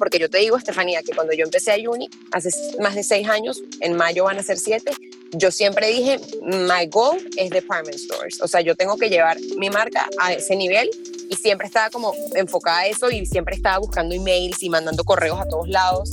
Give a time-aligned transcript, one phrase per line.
[0.00, 2.48] porque yo te digo, Estefanía, que cuando yo empecé a Unique, hace
[2.80, 4.92] más de seis años, en mayo van a ser siete,
[5.32, 8.40] yo siempre dije, my goal es department stores.
[8.40, 10.88] O sea, yo tengo que llevar mi marca a ese nivel
[11.28, 15.38] y siempre estaba como enfocada a eso y siempre estaba buscando emails y mandando correos
[15.38, 16.08] a todos lados.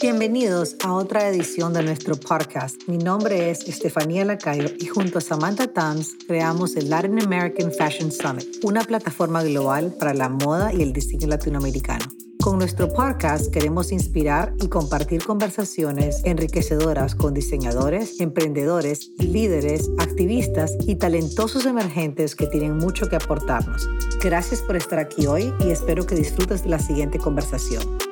[0.00, 2.80] Bienvenidos a otra edición de nuestro podcast.
[2.86, 8.12] Mi nombre es Estefanía Lacayo y junto a Samantha Tams creamos el Latin American Fashion
[8.12, 12.04] Summit, una plataforma global para la moda y el diseño latinoamericano.
[12.40, 20.94] Con nuestro podcast queremos inspirar y compartir conversaciones enriquecedoras con diseñadores, emprendedores, líderes, activistas y
[20.94, 23.88] talentosos emergentes que tienen mucho que aportarnos.
[24.22, 28.07] Gracias por estar aquí hoy y espero que disfrutes de la siguiente conversación.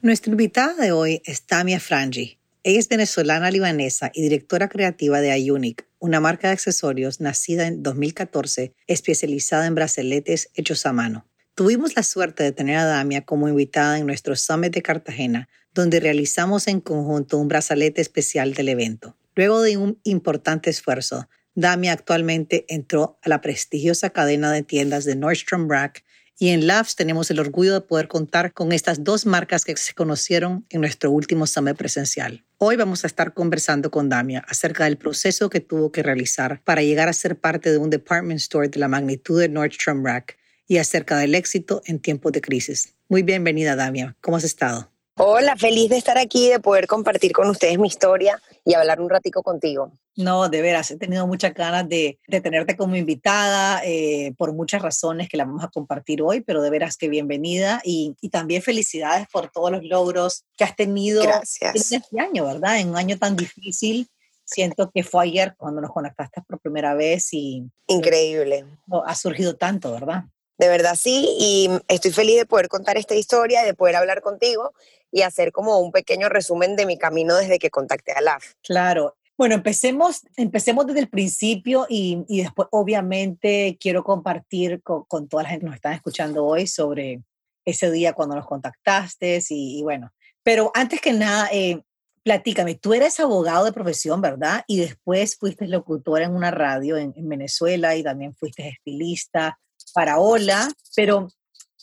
[0.00, 2.38] Nuestra invitada de hoy es Tamia Frangi.
[2.62, 7.82] Ella es venezolana libanesa y directora creativa de Iunic, una marca de accesorios nacida en
[7.82, 11.26] 2014 especializada en brazaletes hechos a mano.
[11.56, 15.98] Tuvimos la suerte de tener a Damia como invitada en nuestro Summit de Cartagena, donde
[15.98, 19.16] realizamos en conjunto un brazalete especial del evento.
[19.34, 25.16] Luego de un importante esfuerzo, Damia actualmente entró a la prestigiosa cadena de tiendas de
[25.16, 26.04] Nordstrom Rack
[26.38, 29.94] y en Labs tenemos el orgullo de poder contar con estas dos marcas que se
[29.94, 32.44] conocieron en nuestro último summit presencial.
[32.58, 36.82] Hoy vamos a estar conversando con Damia acerca del proceso que tuvo que realizar para
[36.82, 40.78] llegar a ser parte de un department store de la magnitud de Nordstrom Rack y
[40.78, 42.94] acerca del éxito en tiempos de crisis.
[43.08, 44.16] Muy bienvenida, Damia.
[44.20, 44.92] ¿Cómo has estado?
[45.20, 49.10] Hola, feliz de estar aquí, de poder compartir con ustedes mi historia y hablar un
[49.10, 49.90] ratico contigo.
[50.14, 55.28] No, de veras, he tenido muchas ganas de, tenerte como invitada eh, por muchas razones
[55.28, 59.50] que la vamos a compartir hoy, pero de veras que bienvenida y, también felicidades por
[59.50, 61.90] todos los logros que has tenido Gracias.
[61.92, 62.78] en este año, ¿verdad?
[62.78, 64.08] En un año tan difícil.
[64.44, 67.64] Siento que fue ayer cuando nos conectaste por primera vez y...
[67.88, 68.66] Increíble.
[69.04, 70.24] Ha surgido tanto, ¿verdad?
[70.58, 74.72] De verdad sí, y estoy feliz de poder contar esta historia, de poder hablar contigo
[75.12, 78.54] y hacer como un pequeño resumen de mi camino desde que contacté a LAF.
[78.62, 79.16] Claro.
[79.36, 85.44] Bueno, empecemos, empecemos desde el principio y, y después obviamente quiero compartir con, con, toda
[85.44, 87.22] la gente que nos está escuchando hoy sobre
[87.64, 90.10] ese día cuando nos contactaste y, y bueno,
[90.42, 91.80] pero antes que nada, eh,
[92.24, 94.64] platícame, tú eres abogado de profesión, ¿verdad?
[94.66, 99.56] Y después fuiste locutora en una radio en, en Venezuela y también fuiste estilista
[99.92, 101.28] para Hola, pero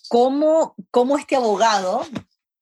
[0.10, 2.06] ¿cómo, cómo este abogado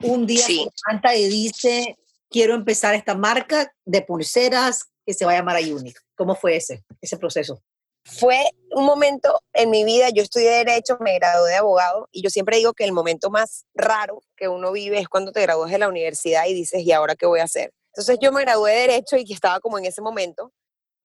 [0.02, 0.58] un día Sí.
[0.60, 1.98] se levanta y dice,
[2.30, 6.00] quiero empezar esta marca de pulseras que se va a llamar Iunic?
[6.16, 7.62] ¿Cómo fue ese, ese proceso?
[8.06, 8.38] Fue
[8.72, 12.58] un momento en mi vida, yo estudié Derecho, me gradué de abogado y yo siempre
[12.58, 15.88] digo que el momento más raro que uno vive es cuando te gradúas de la
[15.88, 17.74] universidad y dices, ¿y ahora qué voy a hacer?
[17.94, 20.52] Entonces yo me gradué de Derecho y estaba como en ese momento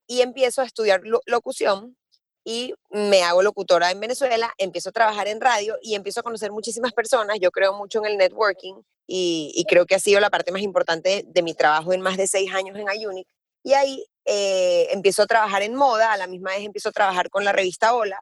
[0.09, 1.97] y empiezo a estudiar lo- locución
[2.49, 6.51] y me hago locutora en Venezuela, empiezo a trabajar en radio y empiezo a conocer
[6.51, 7.37] muchísimas personas.
[7.43, 8.77] Yo creo mucho en el networking
[9.07, 12.17] y, y creo que ha sido la parte más importante de mi trabajo en más
[12.17, 13.29] de seis años en Iunic.
[13.63, 17.29] Y ahí eh, empiezo a trabajar en moda, a la misma vez empiezo a trabajar
[17.29, 18.19] con la revista Hola.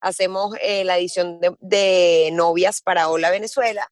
[0.00, 3.86] Hacemos eh, la edición de, de novias para Hola Venezuela.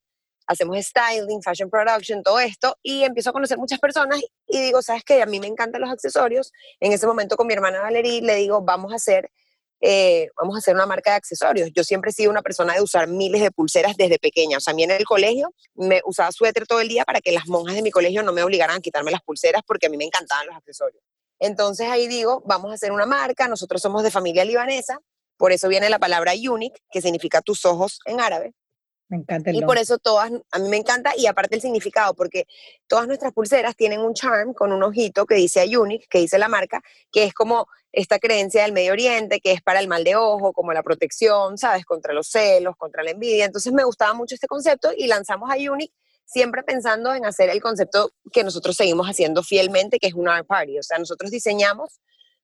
[0.49, 2.77] Hacemos styling, fashion production, todo esto.
[2.83, 5.23] Y empiezo a conocer muchas personas y digo, ¿sabes qué?
[5.23, 6.51] A mí me encantan los accesorios.
[6.81, 9.31] En ese momento con mi hermana Valerie le digo, vamos a hacer
[9.81, 11.71] eh, vamos a hacer una marca de accesorios.
[11.75, 14.59] Yo siempre he sido una persona de usar miles de pulseras desde pequeña.
[14.59, 17.33] O sea, a mí en el colegio me usaba suéter todo el día para que
[17.33, 19.97] las monjas de mi colegio no me obligaran a quitarme las pulseras porque a mí
[19.97, 21.03] me encantaban los accesorios.
[21.39, 23.49] Entonces ahí digo, vamos a hacer una marca.
[23.49, 24.99] Nosotros somos de familia libanesa.
[25.37, 28.55] Por eso viene la palabra unique, que significa tus ojos en árabe.
[29.09, 32.15] Me encanta el Y por eso todas, a mí me encanta, y aparte el significado,
[32.15, 32.47] porque
[32.89, 36.49] todas nuestras pulseras tienen un charm con un ojito que dice Unique, que dice la
[36.49, 40.17] marca, que es como esta creencia del Medio Oriente, que es para el mal de
[40.17, 41.85] ojo, como la protección, ¿sabes?
[41.85, 43.45] Contra los celos, contra la envidia.
[43.45, 45.95] Entonces me gustaba mucho este concepto y lanzamos a Unique
[46.27, 50.47] siempre pensando en hacer el concepto que nosotros seguimos haciendo fielmente, que es un art
[50.47, 50.79] party.
[50.79, 52.01] O sea, nosotros diseñamos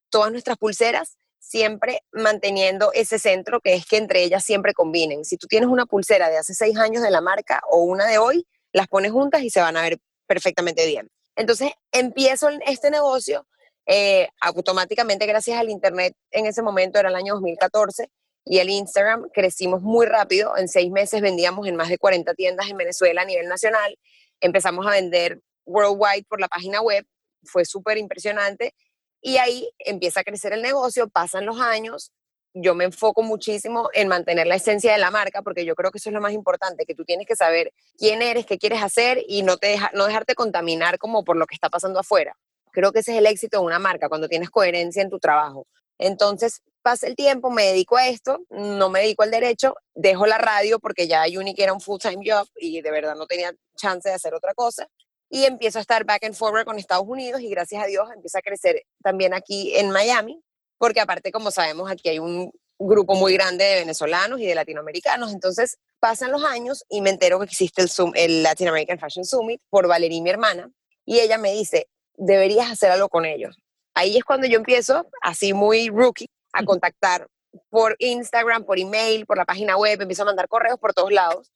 [0.09, 5.25] todas nuestras pulseras siempre manteniendo ese centro que es que entre ellas siempre combinen.
[5.25, 8.19] Si tú tienes una pulsera de hace seis años de la marca o una de
[8.19, 11.11] hoy, las pones juntas y se van a ver perfectamente bien.
[11.35, 13.47] Entonces empiezo este negocio
[13.87, 18.09] eh, automáticamente gracias al Internet en ese momento, era el año 2014,
[18.45, 20.57] y el Instagram crecimos muy rápido.
[20.57, 23.97] En seis meses vendíamos en más de 40 tiendas en Venezuela a nivel nacional.
[24.41, 27.05] Empezamos a vender worldwide por la página web.
[27.45, 28.75] Fue súper impresionante.
[29.23, 32.11] Y ahí empieza a crecer el negocio, pasan los años.
[32.55, 35.99] Yo me enfoco muchísimo en mantener la esencia de la marca, porque yo creo que
[35.99, 39.23] eso es lo más importante, que tú tienes que saber quién eres, qué quieres hacer
[39.27, 42.37] y no, te deja, no dejarte contaminar como por lo que está pasando afuera.
[42.73, 45.67] Creo que ese es el éxito de una marca, cuando tienes coherencia en tu trabajo.
[45.99, 50.39] Entonces, pasa el tiempo, me dedico a esto, no me dedico al derecho, dejo la
[50.39, 54.15] radio porque ya Unique era un full-time job y de verdad no tenía chance de
[54.17, 54.89] hacer otra cosa.
[55.35, 58.41] Y empiezo a estar back and forward con Estados Unidos y gracias a Dios empieza
[58.41, 60.43] a crecer también aquí en Miami,
[60.77, 65.33] porque aparte, como sabemos, aquí hay un grupo muy grande de venezolanos y de latinoamericanos.
[65.33, 69.25] Entonces pasan los años y me entero que existe el, Zoom, el Latin American Fashion
[69.25, 70.71] Summit por Valerie, mi hermana,
[71.07, 73.57] y ella me dice, deberías hacer algo con ellos.
[73.95, 77.27] Ahí es cuando yo empiezo, así muy rookie, a contactar
[77.71, 81.51] por Instagram, por email, por la página web, empiezo a mandar correos por todos lados.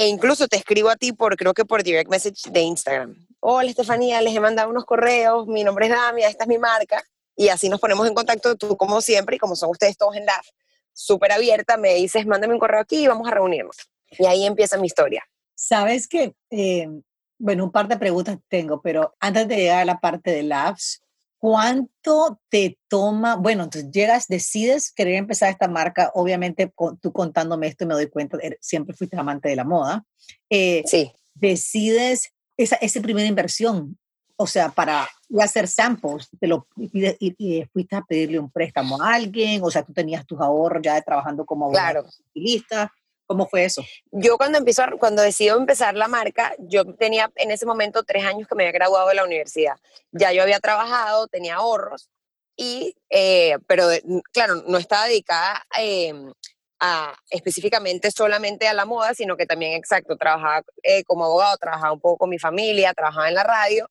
[0.00, 3.14] E incluso te escribo a ti por, creo que por direct message de Instagram.
[3.38, 7.04] Hola Estefanía, les he mandado unos correos, mi nombre es Damia, esta es mi marca.
[7.36, 10.24] Y así nos ponemos en contacto, tú como siempre, y como son ustedes todos en
[10.24, 10.46] LAF,
[10.94, 13.76] súper abierta, me dices, mándame un correo aquí y vamos a reunirnos.
[14.12, 15.22] Y ahí empieza mi historia.
[15.54, 16.88] Sabes que, eh,
[17.36, 21.02] bueno, un par de preguntas tengo, pero antes de llegar a la parte de Labs,
[21.40, 23.36] ¿Cuánto te toma?
[23.36, 26.10] Bueno, entonces llegas, decides querer empezar esta marca.
[26.14, 26.70] Obviamente,
[27.00, 30.04] tú contándome esto me doy cuenta, siempre fuiste amante de la moda.
[30.50, 31.10] Eh, sí.
[31.32, 33.98] Decides esa, esa primera inversión,
[34.36, 35.08] o sea, para
[35.40, 39.94] hacer samples, te lo, y, fuiste a pedirle un préstamo a alguien, o sea, tú
[39.94, 42.04] tenías tus ahorros ya de trabajando como claro.
[42.06, 42.92] estilista.
[43.30, 43.84] ¿Cómo fue eso?
[44.10, 48.48] Yo cuando empiezo, cuando decido empezar la marca, yo tenía en ese momento tres años
[48.48, 49.76] que me había graduado de la universidad.
[50.10, 52.10] Ya yo había trabajado, tenía ahorros,
[52.56, 53.86] y, eh, pero
[54.32, 56.32] claro, no estaba dedicada em,
[56.80, 61.92] a, específicamente solamente a la moda, sino que también, exacto, trabajaba eh, como abogado, trabajaba
[61.92, 63.88] un poco con mi familia, trabajaba en la radio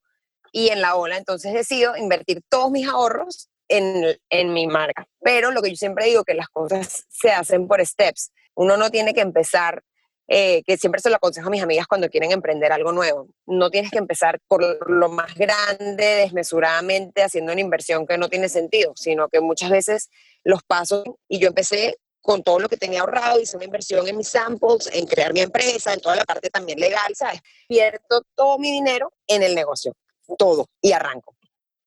[0.52, 1.16] y en la ola.
[1.16, 5.08] Entonces decido invertir todos mis ahorros en, en mi marca.
[5.22, 8.90] Pero lo que yo siempre digo, que las cosas se hacen por steps uno no
[8.90, 9.84] tiene que empezar,
[10.28, 13.28] eh, que siempre se lo aconsejo a mis amigas cuando quieren emprender algo nuevo.
[13.46, 18.50] No tienes que empezar por lo más grande, desmesuradamente, haciendo una inversión que no tiene
[18.50, 20.10] sentido, sino que muchas veces
[20.44, 24.18] los pasos, y yo empecé con todo lo que tenía ahorrado, hice una inversión en
[24.18, 27.42] mis samples, en crear mi empresa, en toda la parte también legal, ¿sabes?
[27.68, 29.94] Pierdo todo mi dinero en el negocio,
[30.38, 31.36] todo, y arranco.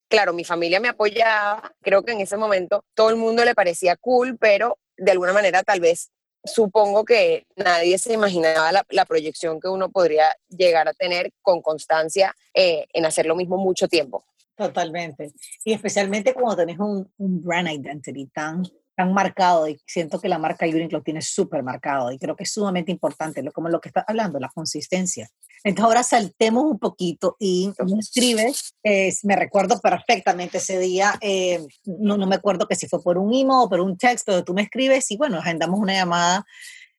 [0.08, 3.96] Claro, mi familia me apoyaba, creo que en ese momento todo el mundo le parecía
[3.96, 6.10] cool, pero de alguna manera tal vez
[6.44, 12.34] supongo que nadie se imaginaba la, proyección que uno podría llegar a tener con constancia
[12.54, 14.24] eh, en hacer lo mismo mucho tiempo.
[14.56, 15.32] Totalmente.
[15.64, 18.62] Y especialmente cuando tenés un, un brand identity tan
[19.02, 22.44] tan marcado y siento que la marca Unique lo tiene súper marcado y creo que
[22.44, 25.28] es sumamente importante, como lo que está hablando, la consistencia.
[25.64, 28.74] Entonces ahora saltemos un poquito y me escribes,
[29.24, 33.32] me recuerdo perfectamente ese día, eh, no, no me acuerdo que si fue por un
[33.32, 36.44] email o por un text, pero tú me escribes y bueno, agendamos una llamada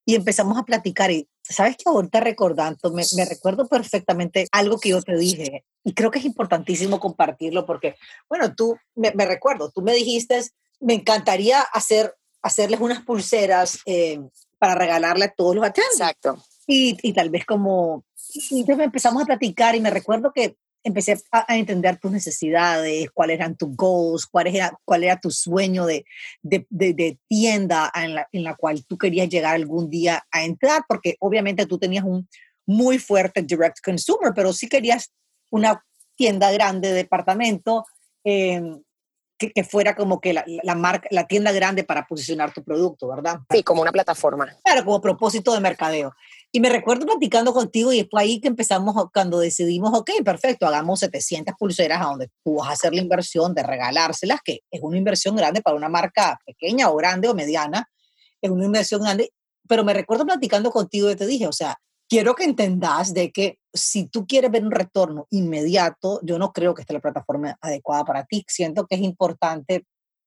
[0.06, 4.90] y empezamos a platicar y sabes que ahorita recordando, me, me, recuerdo perfectamente algo que
[4.90, 7.96] yo te dije y creo que es importantísimo compartirlo porque,
[8.30, 10.42] bueno, tú, me recuerdo, tú me dijiste,
[10.84, 14.20] me encantaría hacer, hacerles unas pulseras eh,
[14.60, 16.00] para regalarle a todos los atendentes.
[16.00, 16.44] Exacto.
[16.68, 18.06] Y, y, tal vez como,
[18.50, 23.36] y entonces empezamos a platicar y me recuerdo que empecé a, entender tus necesidades, cuáles
[23.36, 26.06] eran tus goals, cuál era, cuál era tu sueño de,
[26.42, 30.84] de, de, tienda en la, en la, cual tú querías llegar algún día a entrar,
[30.88, 32.28] porque obviamente tú tenías un
[32.66, 35.14] muy fuerte direct consumer, pero sí querías
[35.52, 35.84] una
[36.16, 37.86] tienda grande de departamento
[38.24, 38.62] eh,
[39.52, 43.40] que, fuera como que la, la, marca, la tienda grande para posicionar tu producto, ¿verdad?
[43.50, 44.48] Sí, como una plataforma.
[44.64, 46.14] Claro, como propósito de mercadeo.
[46.52, 51.00] Y me recuerdo platicando contigo y fue ahí que empezamos cuando decidimos, ok, perfecto, hagamos
[51.00, 54.98] 700 pulseras a donde tú vas a hacer la inversión de regalárselas, que es una
[54.98, 57.90] inversión grande para una marca pequeña o grande o mediana,
[58.40, 59.34] es una inversión grande.
[59.68, 61.80] Pero me recuerdo platicando contigo y te dije, o sea,
[62.10, 66.74] quiero que entendas de que si tú quieres ver un retorno inmediato, yo no creo
[66.74, 68.46] que esté la plataforma adecuada para ti.
[68.48, 69.86] Siento que es importante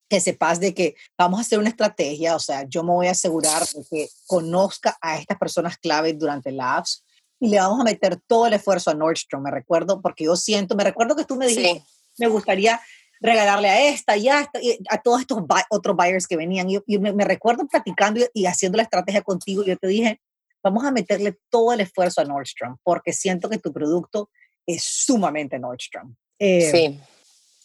[0.08, 3.12] que sepas de que vamos a hacer una estrategia, o sea, yo me voy a
[3.12, 7.04] asegurar de que conozca a estas personas claves durante la apps
[7.40, 10.76] y le vamos a meter todo el esfuerzo a Nordstrom, me recuerdo, porque yo siento,
[10.76, 11.82] me recuerdo que tú me dijiste,
[12.18, 12.80] me gustaría
[13.20, 16.68] regalarle a esta y a, esta, y a todos estos otros buyers que venían.
[16.70, 20.20] Y, me, me, recuerdo platicando y, y, haciendo la estrategia contigo, yo te dije,
[20.66, 24.30] vamos a meterle todo el esfuerzo a Nordstrom porque siento que tu producto
[24.66, 26.16] es sumamente Nordstrom.
[26.40, 27.00] Eh, sí.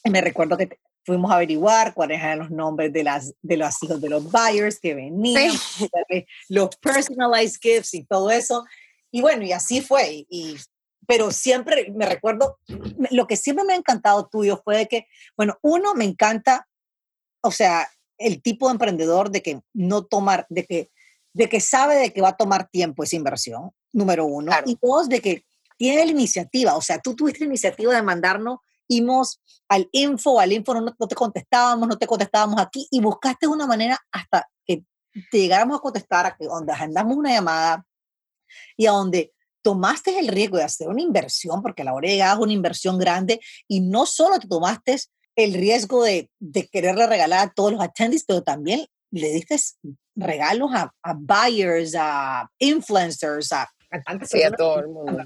[0.10, 4.00] Me recuerdo que fuimos a averiguar cuáles eran los nombres de, las, de los hijos
[4.00, 5.52] de los buyers que venían,
[6.50, 8.66] los personalized gifts y todo eso.
[9.10, 10.28] Y bueno, y así fue.
[10.30, 10.58] Y,
[11.08, 12.60] pero siempre me recuerdo,
[13.10, 16.68] lo que siempre me ha encantado tuyo fue de que, bueno, uno, me encanta,
[17.42, 17.90] o sea,
[18.20, 20.91] el tipo de emprendedor de que no tomar, de que
[21.34, 25.10] de que sabe de que va a tomar tiempo esa inversión, número uno, y dos,
[25.10, 25.46] de que
[25.78, 28.60] tiene la iniciativa, o sea, tú tuviste la iniciativa de mandarnos
[28.92, 33.48] íbamos al info, al info no, no te contestábamos, no te contestábamos aquí y buscaste
[33.48, 34.84] una manera hasta que
[35.32, 37.86] te llegáramos a contestar, a que donde agendamos una llamada
[38.76, 42.36] y a donde tomaste el riesgo de hacer una inversión, porque la hora de es
[42.38, 44.98] una inversión grande, y no solo te tomaste
[45.36, 49.58] el riesgo de, de quererle regalar a todos los attendees, pero también le diste
[50.16, 53.70] regalos a, a buyers, a influencers, a,
[54.26, 55.24] sí, a todo el mundo.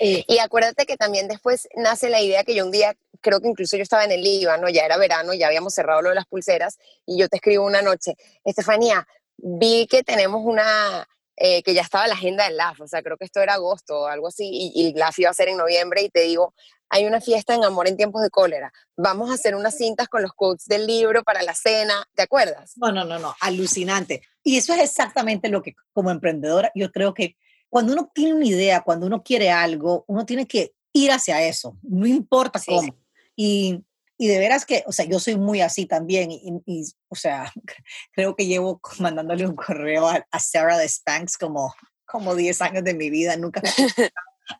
[0.00, 3.48] Eh, y acuérdate que también después nace la idea que yo un día, creo que
[3.48, 6.26] incluso yo estaba en el Líbano, ya era verano, ya habíamos cerrado lo de las
[6.26, 8.14] pulseras, y yo te escribo una noche,
[8.44, 13.02] Estefanía, vi que tenemos una, eh, que ya estaba la agenda del LAF, o sea,
[13.02, 15.48] creo que esto era agosto o algo así, y, y el LAF iba a ser
[15.48, 16.54] en noviembre, y te digo,
[16.94, 20.22] hay una fiesta en Amor en tiempos de cólera, vamos a hacer unas cintas con
[20.22, 22.74] los quotes del libro para la cena, ¿te acuerdas?
[22.76, 24.22] No, no, no, no, alucinante.
[24.44, 27.36] Y eso es exactamente lo que como emprendedora yo creo que
[27.68, 31.76] cuando uno tiene una idea, cuando uno quiere algo, uno tiene que ir hacia eso,
[31.82, 32.96] no importa cómo.
[33.34, 33.84] Y
[34.16, 37.52] y de veras que, o sea, yo soy muy así también, y, o sea,
[38.12, 41.74] creo que llevo mandándole un correo a, Sarah de Spanx como,
[42.06, 43.60] como 10 años de mi vida, nunca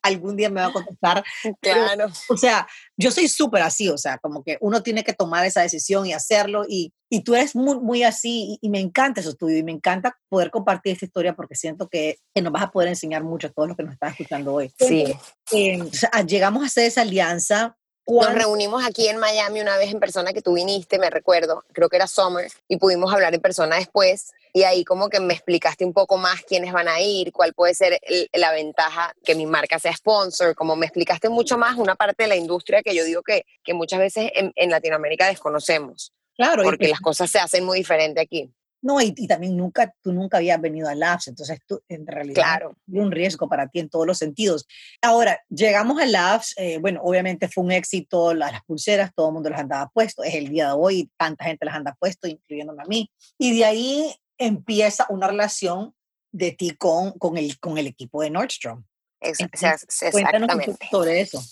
[0.03, 1.25] algún día me va a contestar.
[1.61, 2.11] Claro.
[2.29, 5.63] o sea, yo soy súper así, o sea, como que uno tiene que tomar esa
[5.63, 9.57] decisión y hacerlo, y, y tú eres muy, muy así, y, me encanta eso tuyo,
[9.57, 12.89] y me encanta poder compartir esta historia porque siento que, que, nos vas a poder
[12.89, 14.73] enseñar mucho a todos los que nos están escuchando hoy.
[14.79, 15.15] Sí.
[15.53, 19.91] Eh, o sea, llegamos a hacer esa alianza nos reunimos aquí en Miami una vez
[19.91, 23.41] en persona que tú viniste, me recuerdo, creo que era Summer, y pudimos hablar en
[23.41, 24.33] persona después.
[24.53, 27.75] Y ahí como que me explicaste un poco más quiénes van a ir, cuál puede
[27.75, 28.01] ser
[28.33, 32.29] la ventaja que mi marca sea sponsor, como me explicaste mucho más una parte de
[32.29, 36.13] la industria que yo digo que, que muchas veces en, en Latinoamérica desconocemos.
[36.37, 36.63] Claro.
[36.63, 38.53] Porque las cosas se hacen muy diferente aquí.
[38.85, 42.77] No, y, también nunca, tú nunca habías venido a Labs, entonces tú, en realidad claro.
[42.87, 44.67] un riesgo para ti en todos los sentidos.
[45.01, 49.49] Ahora, llegamos a Labs, eh, bueno, obviamente fue un éxito, las, pulseras, todo el mundo
[49.49, 52.87] las andaba puesto, es el día de hoy, tanta gente las anda puesto, incluyéndome a
[52.87, 55.95] mí, y de ahí empieza una relación
[56.31, 58.85] de ti con, con, el, con el equipo de Nordstrom.
[59.23, 60.77] exactamente.
[60.91, 61.43] sobre eso.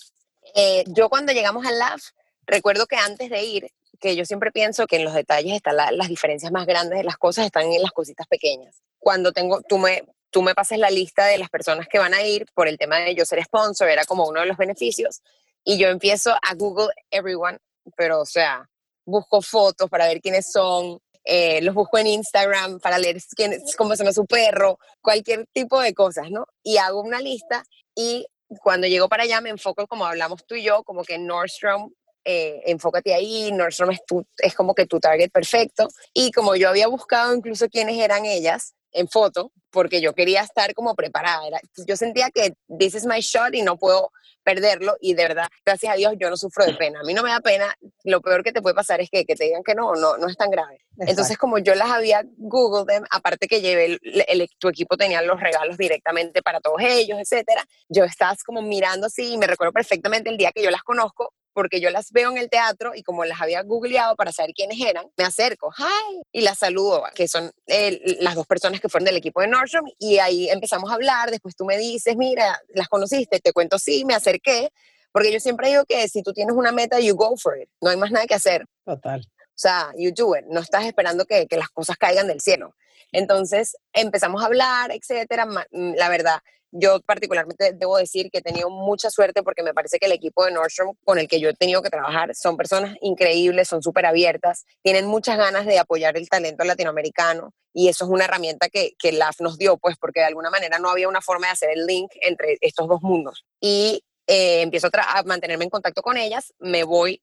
[0.55, 2.13] Eh, yo cuando llegamos al Labs,
[2.45, 6.09] recuerdo que antes de ir, que yo siempre pienso que en los detalles están las
[6.09, 8.83] diferencias más grandes de las cosas, están en las cositas pequeñas.
[8.99, 12.23] Cuando tengo, tú me, tú me pases la lista de las personas que van a
[12.23, 15.23] ir por el tema de yo ser sponsor, era como uno de los beneficios,
[15.65, 17.59] y yo empiezo a Google Everyone,
[17.97, 18.69] pero o sea,
[19.07, 23.95] busco fotos para ver quiénes son, eh, los busco en Instagram para leer quién, cómo
[23.95, 26.47] se llama su perro, cualquier tipo de cosas, ¿no?
[26.65, 28.27] Y hago una lista y
[28.63, 31.93] cuando llego para allá me enfoco, como hablamos tú y yo, como que Nordstrom
[32.25, 34.01] eh, enfócate ahí, Nordstrom es,
[34.39, 35.89] es como que tu target perfecto.
[36.13, 40.75] Y como yo había buscado incluso quiénes eran ellas en foto, porque yo quería estar
[40.75, 41.61] como preparada.
[41.87, 44.11] yo sentía que this is my shot y no puedo
[44.45, 47.01] perderlo y de verdad, gracias a Dios, yo no sufro de pena.
[47.01, 47.75] A mí no me da pena,
[48.05, 50.29] lo peor que te puede pasar es que, que te digan que no, no, no
[50.29, 50.81] es tan grave.
[50.99, 55.41] Entonces, como yo las había Google them, aparte que llevé, el, tu equipo tenía los
[55.41, 60.29] regalos directamente para todos ellos, etcétera, yo estaba como mirando así y me recuerdo perfectamente
[60.29, 63.25] el día que yo las conozco, porque yo las veo en el teatro y como
[63.25, 67.51] las había googleado para saber quiénes eran, me acerco, hi, y las saludo, que son
[67.67, 71.55] las dos personas que fueron del equipo de Nordstrom, y ahí empezamos a hablar, después
[71.57, 74.71] tú me dices, mira, las conociste, te cuento sí, me acerqué,
[75.13, 77.91] porque yo siempre digo que si tú tienes una meta, you go for it, no
[77.91, 78.65] hay más nada que hacer.
[78.85, 79.21] Total.
[79.21, 82.75] O sea, you do it, no estás esperando que, que las cosas caigan del cielo.
[83.13, 85.47] Entonces empezamos a hablar, etcétera.
[85.47, 86.39] Mm, la verdad,
[86.73, 90.45] yo particularmente debo decir que he tenido mucha suerte porque me parece que el equipo
[90.45, 94.07] de Nordstrom con el que yo he tenido que trabajar son personas increíbles, son súper
[94.07, 98.95] abiertas, tienen muchas ganas de apoyar el talento latinoamericano y eso es una herramienta que,
[98.99, 101.71] que LAF nos dio, pues porque de alguna manera no había una forma de hacer
[101.71, 103.45] el link entre estos dos mundos.
[103.61, 107.23] Y eh, empiezo a, a mantenerme en contacto con ellas, me voy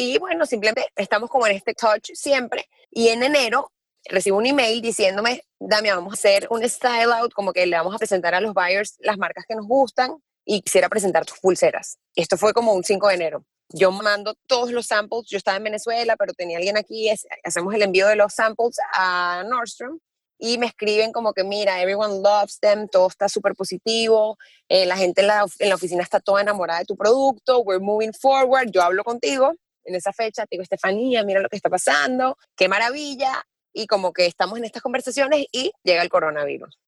[0.00, 2.68] y bueno, simplemente estamos como en este touch siempre.
[2.88, 3.72] Y en enero
[4.04, 7.94] recibo un email diciéndome, Damián, vamos a hacer un style out, como que le vamos
[7.94, 11.98] a presentar a los buyers las marcas que nos gustan y quisiera presentar tus pulseras.
[12.14, 13.44] Esto fue como un 5 de enero.
[13.70, 17.10] Yo mando todos los samples, yo estaba en Venezuela, pero tenía alguien aquí,
[17.44, 19.98] hacemos el envío de los samples a Nordstrom
[20.38, 24.38] y me escriben como que, mira, everyone loves them, todo está súper positivo,
[24.68, 27.84] eh, la gente en la, en la oficina está toda enamorada de tu producto, we're
[27.84, 29.52] moving forward, yo hablo contigo
[29.84, 34.12] en esa fecha, te digo, Estefanía, mira lo que está pasando, qué maravilla, y como
[34.12, 36.78] que estamos en estas conversaciones y llega el coronavirus.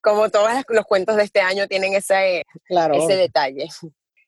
[0.00, 3.68] como todos los cuentos de este año tienen ese, ese detalle.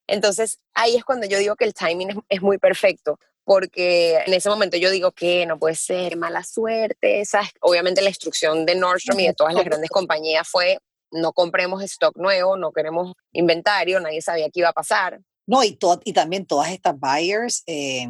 [0.07, 4.49] Entonces, ahí es cuando yo digo que el timing es, muy perfecto, porque en ese
[4.49, 7.25] momento yo digo que no puede ser mala suerte.
[7.27, 7.51] ¿sabes?
[7.61, 10.79] Obviamente la instrucción de Nordstrom y de todas las grandes compañías fue
[11.11, 15.21] no compremos stock nuevo, no queremos inventario, nadie sabía qué iba a pasar.
[15.47, 18.07] No, y, y también todas estas buyers eh,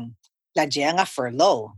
[0.54, 1.74] las llegan a furlough.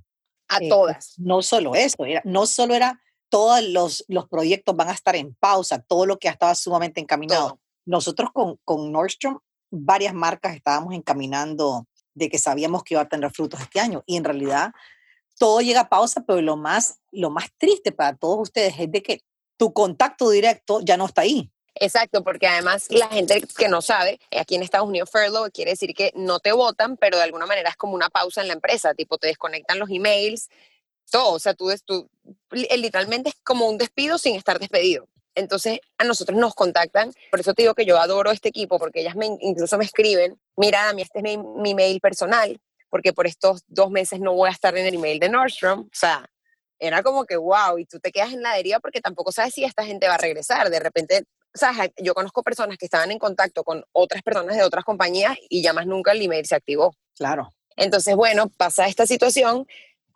[0.49, 1.14] A eh, todas.
[1.19, 5.35] No solo eso, era, no solo era todos los, los proyectos van a estar en
[5.35, 7.61] pausa, todo lo que estaba sumamente encaminado.
[7.85, 9.38] Nosotros con, con Nordstrom,
[9.71, 14.17] varias marcas estábamos encaminando de que sabíamos que iba a tener frutos este año y
[14.17, 14.73] en realidad
[15.38, 19.02] todo llega a pausa, pero lo más, lo más triste para todos ustedes es de
[19.02, 19.21] que
[19.57, 21.50] tu contacto directo ya no está ahí.
[21.75, 25.95] Exacto, porque además la gente que no sabe, aquí en Estados Unidos furlough quiere decir
[25.95, 28.95] que no te votan, pero de alguna manera es como una pausa en la empresa,
[28.95, 30.49] tipo te desconectan los emails,
[31.11, 32.11] todo, o sea, tú, tú
[32.51, 35.09] literalmente es como un despido sin estar despedido.
[35.35, 39.01] Entonces a nosotros nos contactan, por eso te digo que yo adoro este equipo, porque
[39.01, 42.61] ellas me, incluso me escriben, mira, a mí este es mi, mi mail personal,
[42.91, 45.81] porque por estos dos meses no voy a estar en el email de Nordstrom.
[45.81, 46.29] O sea,
[46.79, 49.65] era como que wow, y tú te quedas en la deriva porque tampoco sabes si
[49.65, 50.71] esta gente va a regresar.
[50.71, 54.85] De repente, sea, yo conozco personas que estaban en contacto con otras personas de otras
[54.85, 56.95] compañías y ya más nunca el email se activó.
[57.17, 57.52] Claro.
[57.76, 59.67] Entonces, bueno, pasa esta situación,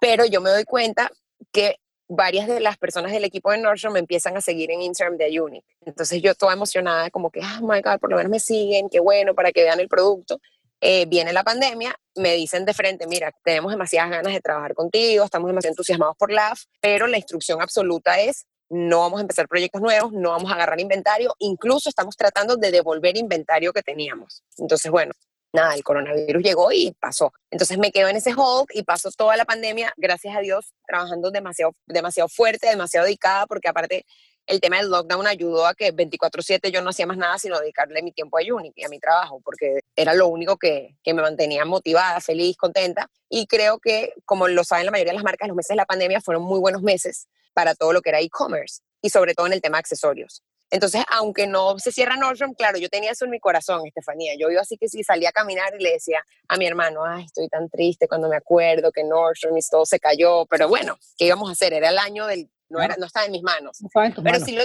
[0.00, 1.10] pero yo me doy cuenta
[1.52, 1.76] que
[2.08, 5.40] varias de las personas del equipo de Nordstrom me empiezan a seguir en Instagram de
[5.40, 5.66] Unique.
[5.86, 9.00] Entonces yo toda emocionada, como que, oh my God, por lo menos me siguen, qué
[9.00, 10.40] bueno, para que vean el producto.
[10.80, 15.24] Eh, viene la pandemia, me dicen de frente, mira, tenemos demasiadas ganas de trabajar contigo,
[15.24, 19.82] estamos demasiado entusiasmados por LAF, pero la instrucción absoluta es no vamos a empezar proyectos
[19.82, 24.42] nuevos, no vamos a agarrar inventario, incluso estamos tratando de devolver inventario que teníamos.
[24.56, 25.12] Entonces, bueno,
[25.52, 27.34] nada, el coronavirus llegó y pasó.
[27.50, 31.30] Entonces me quedo en ese hold y pasó toda la pandemia, gracias a Dios, trabajando
[31.30, 34.06] demasiado, demasiado fuerte, demasiado dedicada, porque aparte
[34.46, 38.02] el tema del lockdown ayudó a que 24/7 yo no hacía más nada sino dedicarle
[38.02, 41.20] mi tiempo a Unique y a mi trabajo, porque era lo único que, que, me
[41.20, 43.10] mantenía motivada, feliz, contenta.
[43.28, 45.84] Y creo que, como lo saben la mayoría de las marcas, los meses de la
[45.84, 49.52] pandemia fueron muy buenos meses para todo lo que era e-commerce y sobre todo en
[49.54, 50.42] el tema de accesorios.
[50.70, 54.32] Entonces, aunque no se cierra Nordstrom, claro, yo tenía eso en mi corazón, Estefanía.
[54.38, 57.24] Yo iba así que sí, salía a caminar y le decía a mi hermano, ay,
[57.24, 61.26] estoy tan triste cuando me acuerdo que Nordstrom y todo se cayó, pero bueno, ¿qué
[61.26, 61.74] íbamos a hacer?
[61.74, 63.78] Era el año del no, era, no estaba en mis manos.
[64.24, 64.64] pero sí lo,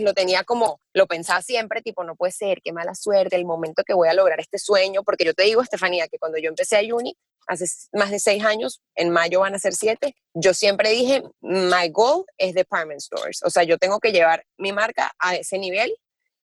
[0.00, 3.82] lo tenía como, lo pensaba siempre, tipo, no puede ser, qué mala suerte, el momento
[3.84, 6.76] que voy a lograr este sueño, porque yo te digo, Estefanía, que cuando yo empecé
[6.76, 10.90] a Uni, hace más de seis años, en mayo van a ser siete, yo siempre
[10.90, 15.34] dije, my goal es department stores, o sea, yo tengo que llevar mi marca a
[15.34, 15.94] ese nivel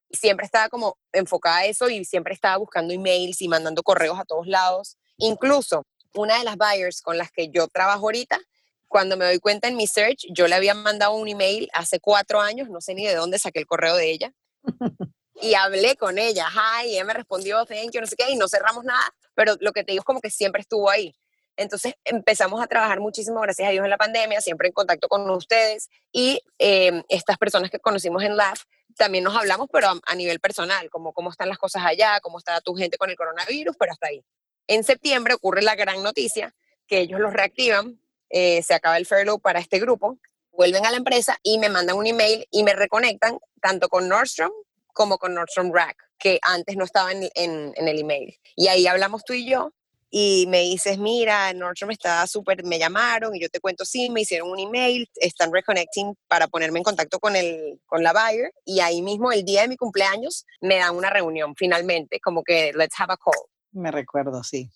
[0.10, 4.20] y siempre estaba como enfocada a eso y siempre estaba buscando emails y mandando correos
[4.20, 4.98] a todos lados.
[5.18, 5.84] Incluso
[6.16, 8.40] una de las buyers con las que yo trabajo ahorita,
[8.88, 12.42] cuando me doy cuenta en mi search, yo le había mandado un email hace cuatro
[12.42, 14.34] años, no sé ni de dónde saqué el correo de ella,
[15.42, 18.36] y hablé con ella, hi, y ella me respondió, thank you, no sé qué, y
[18.36, 21.16] no cerramos nada, pero lo que te digo es como que siempre estuvo ahí.
[21.56, 25.30] Entonces empezamos a trabajar muchísimo, gracias a Dios, en la pandemia, siempre en contacto con
[25.30, 28.64] ustedes y em, estas personas que conocimos en LAF,
[28.98, 32.38] también nos hablamos, pero a, a, nivel personal, como cómo están las cosas allá, cómo
[32.38, 34.26] está tu gente con el coronavirus, pero hasta ahí.
[34.68, 36.54] En septiembre ocurre la gran noticia
[36.86, 37.98] que ellos los reactivan
[38.30, 40.20] eh, se acaba el furlough para este grupo,
[40.52, 44.52] vuelven a la empresa y me mandan un email y me reconectan tanto con Nordstrom
[45.00, 48.36] como con Nordstrom Rack, que antes no estaba en, en, el email.
[48.58, 49.72] Y ahí hablamos tú y yo
[50.12, 54.20] y me dices, mira, Nordstrom está súper, me llamaron y yo te cuento, sí, me
[54.20, 58.82] hicieron un email, están reconnecting para ponerme en contacto con, el, con la buyer y
[58.82, 63.00] ahí mismo el día de mi cumpleaños me dan una reunión finalmente, como que let's
[63.00, 63.42] have a call.
[63.72, 64.70] Me recuerdo, sí.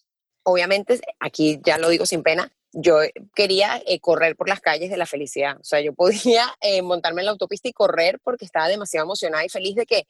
[0.44, 3.00] Obviamente, aquí ya lo digo sin pena, yo
[3.36, 5.58] quería eh, correr por las calles de la felicidad.
[5.60, 9.46] O sea, yo podía eh, montarme en la autopista y correr porque estaba demasiado emocionada
[9.46, 10.08] y feliz de que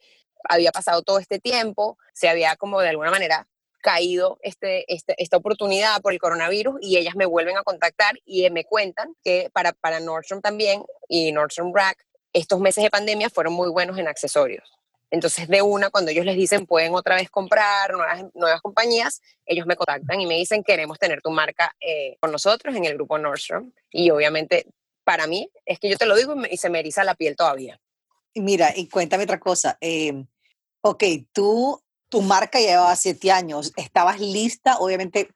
[0.48, 3.46] había pasado todo este tiempo, se había como de alguna manera
[3.80, 8.48] caído este, este, esta oportunidad por el coronavirus y ellas me vuelven a contactar y
[8.50, 11.98] me cuentan que para, para Nordstrom también y Nordstrom Rack,
[12.32, 14.83] estos meses de pandemia fueron muy buenos en accesorios.
[15.14, 19.64] Entonces, de una, cuando ellos les dicen pueden otra vez comprar nuevas, nuevas compañías, ellos
[19.64, 23.16] me contactan y me dicen queremos tener tu marca eh, con nosotros en el grupo
[23.16, 23.70] Nordstrom.
[23.92, 24.66] Y obviamente,
[25.04, 27.80] para mí, es que yo te lo digo y, se me eriza la piel todavía.
[28.34, 29.78] Mira, y cuéntame otra cosa.
[29.80, 30.24] Eh,
[30.80, 35.30] ok, tú, tu marca llevaba siete años, estabas lista, obviamente,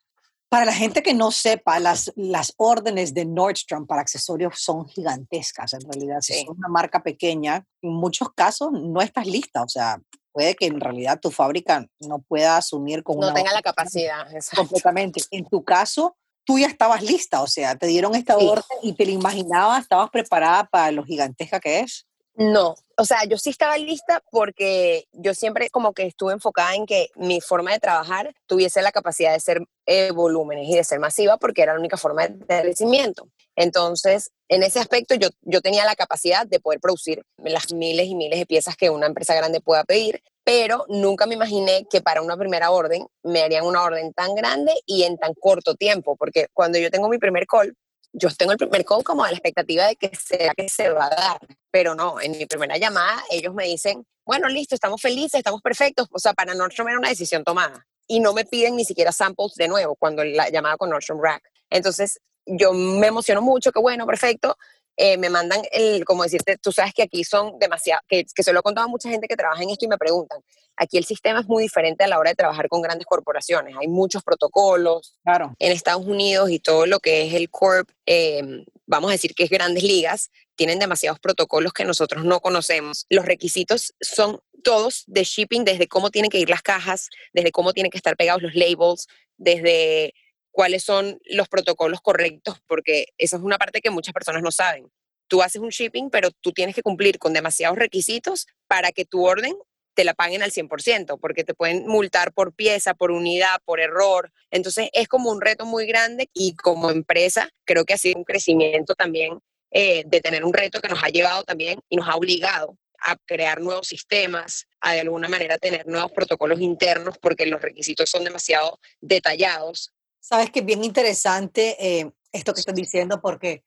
[0.49, 5.75] para la gente que no sepa, las, las órdenes de Nordstrom para accesorios son gigantescas
[5.75, 6.19] en realidad.
[6.21, 9.63] Si es una marca pequeña, en muchos casos no estás lista.
[9.63, 10.01] O sea,
[10.33, 14.27] puede que en realidad tu fábrica no pueda asumir con no tenga la capacidad.
[14.57, 15.21] Completamente.
[15.31, 17.43] En tu caso, tú ya estabas lista.
[17.43, 21.61] O sea, te dieron esta orden y te la imaginabas, estabas preparada para lo gigantesca
[21.61, 22.08] que es.
[22.39, 26.87] No, o sea, yo sí estaba lista porque yo siempre como que estuve enfocada en
[26.87, 31.01] que mi forma de trabajar tuviese la capacidad de ser eh, volúmenes y de ser
[31.01, 33.27] masiva porque era la única forma de crecimiento.
[33.57, 38.15] Entonces, en ese aspecto yo, yo tenía la capacidad de poder producir las miles y
[38.15, 42.23] miles de piezas que una empresa grande pueda pedir, pero nunca me imaginé que para
[42.23, 46.47] una primera orden me harían una orden tan grande y en tan corto tiempo, porque
[46.55, 47.75] cuando yo tengo mi primer call,
[48.13, 51.07] yo tengo el primer call como a la expectativa de que sea que se va
[51.07, 51.39] a dar,
[51.71, 56.09] pero no, en mi primera llamada ellos me dicen, bueno, listo, estamos felices, estamos perfectos,
[56.11, 59.55] o sea, para Nordstrom era una decisión tomada y no me piden ni siquiera samples
[59.55, 61.43] de nuevo cuando la llamada con Nordstrom Rack.
[61.71, 64.57] Entonces, yo me emociono mucho, que bueno, perfecto,
[65.01, 68.53] eh, me mandan el, como decirte, tú sabes que aquí son demasiado, que, que se
[68.53, 70.41] lo he contado a mucha gente que trabaja en esto y me preguntan,
[70.77, 73.87] aquí el sistema es muy diferente a la hora de trabajar con grandes corporaciones, hay
[73.87, 75.55] muchos protocolos claro.
[75.61, 79.45] en Estados Unidos y todo lo que es el corp, eh, vamos a decir que
[79.45, 83.07] es grandes ligas, tienen demasiados protocolos que nosotros no conocemos.
[83.09, 87.73] Los requisitos son todos de shipping, desde cómo tienen que ir las cajas, desde cómo
[87.73, 89.07] tienen que estar pegados los labels,
[89.37, 90.13] desde
[90.59, 94.91] cuáles son los protocolos correctos, porque esa es una parte que muchas personas no saben.
[95.29, 99.25] Tú haces un shipping, pero tú tienes que cumplir con demasiados requisitos para que tu
[99.25, 99.55] orden
[99.95, 104.33] te la paguen al 100%, porque te pueden multar por pieza, por unidad, por error.
[104.51, 108.25] Entonces es como un reto muy grande y como empresa creo que ha sido un
[108.25, 109.39] crecimiento también
[109.71, 113.17] eh, de tener un reto que nos ha llevado también y nos ha obligado a
[113.27, 118.25] crear nuevos sistemas, a de alguna manera tener nuevos protocolos internos, porque los requisitos son
[118.25, 123.63] demasiado detallados Sabes que es bien interesante eh, esto que estás diciendo porque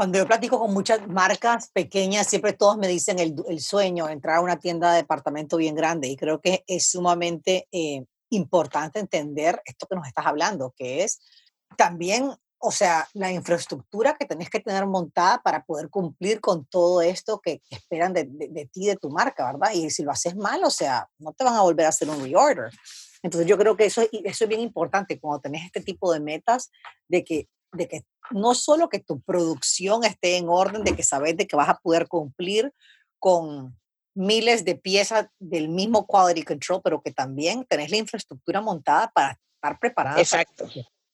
[0.00, 4.36] cuando yo platico con muchas marcas pequeñas, siempre todos me dicen el, el sueño, entrar
[4.36, 6.08] a una tienda de departamento bien grande.
[6.08, 11.20] Y creo que es sumamente eh, importante entender esto que nos estás hablando, que es
[11.76, 17.02] también, o sea, la infraestructura que tenés que tener montada para poder cumplir con todo
[17.02, 19.72] esto que, esperan de, de, de ti, de tu marca, ¿verdad?
[19.74, 22.22] Y si lo haces mal, o sea, no te van a volver a hacer un
[22.22, 22.72] reorder.
[23.22, 26.70] Entonces yo creo que eso, eso es bien importante cuando tenés este tipo de metas,
[27.08, 31.36] de que, de que no solo que tu producción esté en orden, de que sabes
[31.36, 32.72] de que vas a poder cumplir
[33.18, 33.78] con
[34.14, 39.38] miles de piezas del mismo quality control, pero que también tenés la infraestructura montada para
[39.54, 40.18] estar preparada.
[40.18, 40.68] Exacto.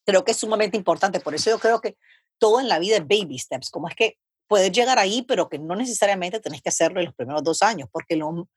[0.05, 1.19] creo que es sumamente importante.
[1.19, 1.97] Por eso yo creo que
[2.39, 4.17] todo en la vida es baby steps, como es que
[4.47, 7.89] puedes llegar ahí, pero que no necesariamente tenés que hacerlo en los primeros dos años,
[7.91, 8.47] porque, lo,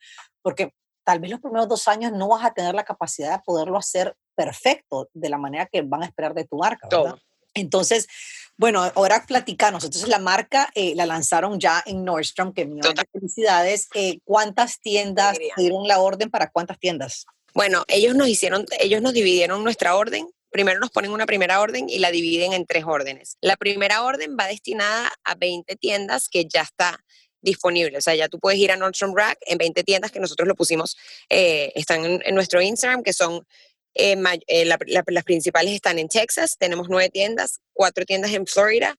[0.42, 0.72] porque
[1.04, 4.16] tal vez los primeros dos años no vas a tener la capacidad de poderlo hacer
[4.34, 6.88] perfecto de la manera que van a esperar de tu marca.
[6.88, 7.10] ¿verdad?
[7.10, 7.20] Todo.
[7.54, 8.06] Entonces,
[8.56, 9.84] bueno, ahora platicanos.
[9.84, 12.80] Entonces, la marca eh, la lanzaron ya en Nordstrom, que mi
[13.12, 13.88] felicidades.
[13.94, 17.26] Eh, ¿Cuántas tiendas dieron la orden para cuántas tiendas?
[17.54, 20.28] Bueno, ellos nos hicieron, ellos nos dividieron nuestra orden.
[20.50, 23.36] Primero nos ponen una primera orden y la dividen en tres órdenes.
[23.40, 26.98] La primera orden va destinada a 20 tiendas que ya está
[27.42, 27.96] disponible.
[27.98, 30.54] O sea, ya tú puedes ir a Nordstrom Rack en 20 tiendas que nosotros lo
[30.54, 30.96] pusimos,
[31.28, 33.46] eh, están en, nuestro Instagram, que son,
[33.94, 38.46] eh, eh, la, la, las principales están en Texas, tenemos nueve tiendas, cuatro tiendas en
[38.46, 38.96] Florida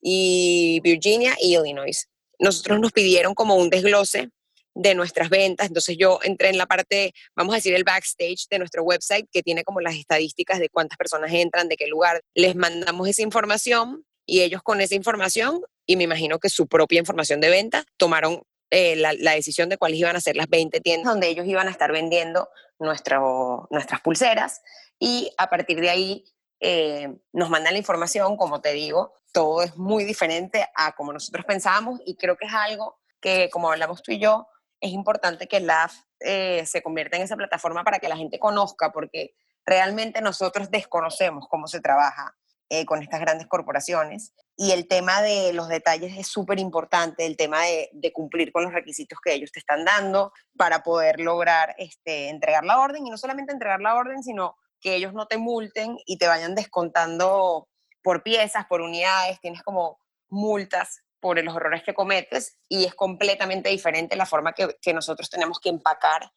[0.00, 2.08] y Virginia y Illinois.
[2.38, 4.30] Nosotros nos pidieron como un desglose
[4.76, 5.68] de nuestras ventas.
[5.68, 9.42] Entonces yo entré en la parte, vamos a decir, el backstage de nuestro website, que
[9.42, 12.22] tiene como las estadísticas de cuántas personas entran, de qué lugar.
[12.34, 16.98] Les mandamos esa información y ellos con esa información y me imagino que su propia
[16.98, 20.80] información de venta tomaron eh, la, la, decisión de cuáles iban a ser las 20
[20.80, 22.48] tiendas donde ellos iban a estar vendiendo
[22.80, 24.60] nuestro, nuestras pulseras
[24.98, 26.24] y a partir de ahí
[26.60, 31.44] eh, nos mandan la información, como te digo, todo es muy diferente a como nosotros
[31.44, 34.48] pensábamos y creo que es algo que, como hablamos tú y yo,
[34.80, 38.92] es importante que LAF eh, se convierta en esa plataforma para que la gente conozca,
[38.92, 39.34] porque
[39.64, 42.34] realmente nosotros desconocemos cómo se trabaja
[42.68, 44.32] eh, con estas grandes corporaciones.
[44.56, 48.72] Y el tema de los detalles es súper importante, el tema de, cumplir con los
[48.72, 53.06] requisitos que ellos te están dando para poder lograr este, entregar la orden.
[53.06, 56.54] Y no solamente entregar la orden, sino que ellos no te multen y te vayan
[56.54, 57.68] descontando
[58.02, 59.40] por piezas, por unidades.
[59.40, 64.76] Tienes como multas por los errores que cometes y es completamente diferente la forma que,
[64.80, 66.30] que nosotros tenemos que empacar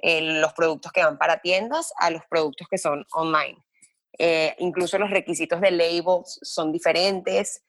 [0.00, 3.58] eh, los productos que van para tiendas a los productos que son online.
[4.18, 7.62] Eh, incluso los requisitos de labels son diferentes,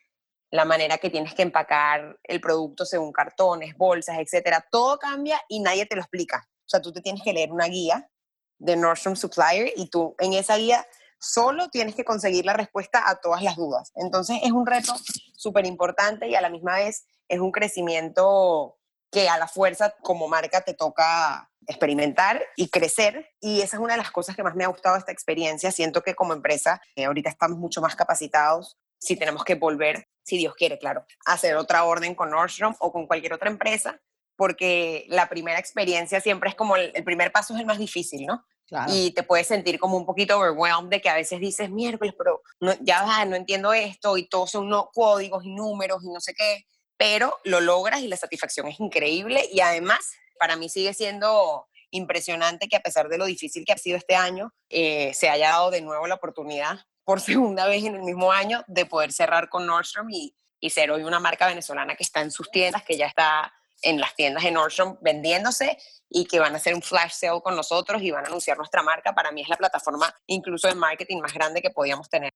[0.52, 5.60] la manera que tienes que empacar el producto según cartones, bolsas, etcétera, todo cambia y
[5.60, 6.48] nadie te lo explica.
[6.66, 8.10] O sea, tú te tienes que leer una guía
[8.58, 10.86] de Nordstrom Supplier y tú en esa guía
[11.20, 13.92] solo tienes que conseguir la respuesta a todas las dudas.
[13.96, 14.94] Entonces es un reto
[15.36, 18.79] súper importante y a la misma vez es un crecimiento
[19.12, 23.30] que a la fuerza como marca te toca experimentar y crecer.
[23.40, 25.72] Y esa es una de las cosas que más me ha gustado de esta experiencia.
[25.72, 30.38] Siento que como empresa eh, ahorita estamos mucho más capacitados si tenemos que volver, si
[30.38, 34.02] Dios quiere, claro, a hacer otra orden con Nordstrom o con cualquier otra empresa,
[34.36, 38.26] porque la primera experiencia siempre es como el, el primer paso es el más difícil,
[38.26, 38.46] ¿no?
[38.68, 38.92] Claro.
[38.94, 42.44] Y te puedes sentir como un poquito overwhelmed de que a veces dices, miércoles, pero
[42.60, 46.34] no, ya no entiendo esto y todos son no, códigos y números y no sé
[46.36, 46.68] qué,
[47.00, 50.00] pero lo logras y la satisfacción es increíble y además
[50.38, 54.18] para mí sigue siendo impresionante que a pesar de lo difícil que ha sido este
[54.18, 58.34] año, eh, se haya dado de nuevo la oportunidad por segunda vez en el mismo
[58.34, 62.20] año de poder cerrar con Nordstrom y, y ser hoy una marca venezolana que está
[62.20, 65.78] en sus tiendas, que ya está en las tiendas de Nordstrom vendiéndose
[66.10, 68.84] y que van a hacer un flash sale con nosotros y van a anunciar nuestra
[68.84, 69.16] marca.
[69.16, 72.34] Para mí es la plataforma incluso de marketing más grande que podíamos tener.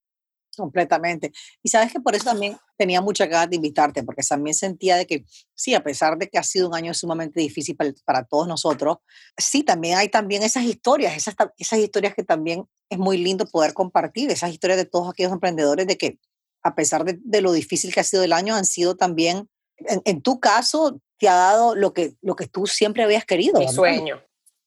[0.56, 1.32] Completamente.
[1.64, 5.08] Y sabes que por eso también tenía mucha ganas de invitarte, porque también sentía de
[5.08, 8.98] que, sí, a pesar de que ha sido un año sumamente difícil para, todos nosotros,
[9.38, 13.74] sí, también hay también esas historias, esas, esas historias que también es muy lindo poder
[13.74, 16.20] compartir, esas historias de todos aquellos emprendedores de que,
[16.62, 20.40] a pesar de, lo difícil que ha sido el año, han sido también, en, tu
[20.40, 23.60] caso, te ha dado lo que, lo que tú siempre habías querido.
[23.60, 24.22] Mi sueño.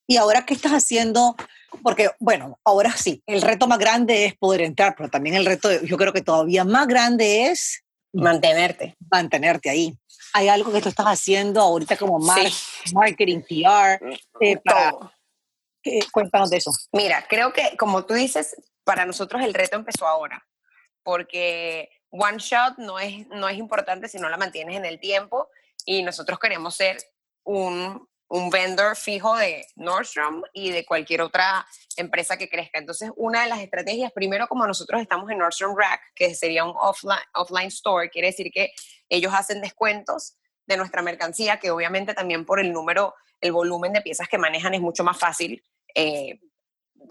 [0.07, 1.37] Y ahora, ¿qué estás haciendo?
[1.83, 5.71] Porque, bueno, ahora sí, el reto más grande es poder entrar, pero también el reto,
[5.83, 8.97] yo creo que todavía más grande es mantenerte.
[9.11, 9.97] Mantenerte ahí.
[10.33, 14.01] ¿Hay algo que tú estás haciendo ahorita como marketing, PR?
[14.41, 16.73] Eh, cuéntanos de eso.
[16.93, 20.47] Mira, creo que, como tú dices, para nosotros el reto empezó ahora,
[21.03, 25.49] porque one shot no es, no es importante si no la mantienes en el tiempo
[25.85, 26.99] y nosotros queremos ser
[27.45, 32.79] un un vendor fijo de Nordstrom y de cualquier otra empresa que crezca.
[32.79, 36.75] Entonces, una de las estrategias, primero como nosotros estamos en Nordstrom Rack, que sería un
[36.77, 38.73] offline, offline store, quiere decir que
[39.09, 40.37] ellos hacen descuentos
[40.67, 44.75] de nuestra mercancía, que obviamente también por el número, el volumen de piezas que manejan
[44.75, 45.63] es mucho más fácil
[45.95, 46.41] eh,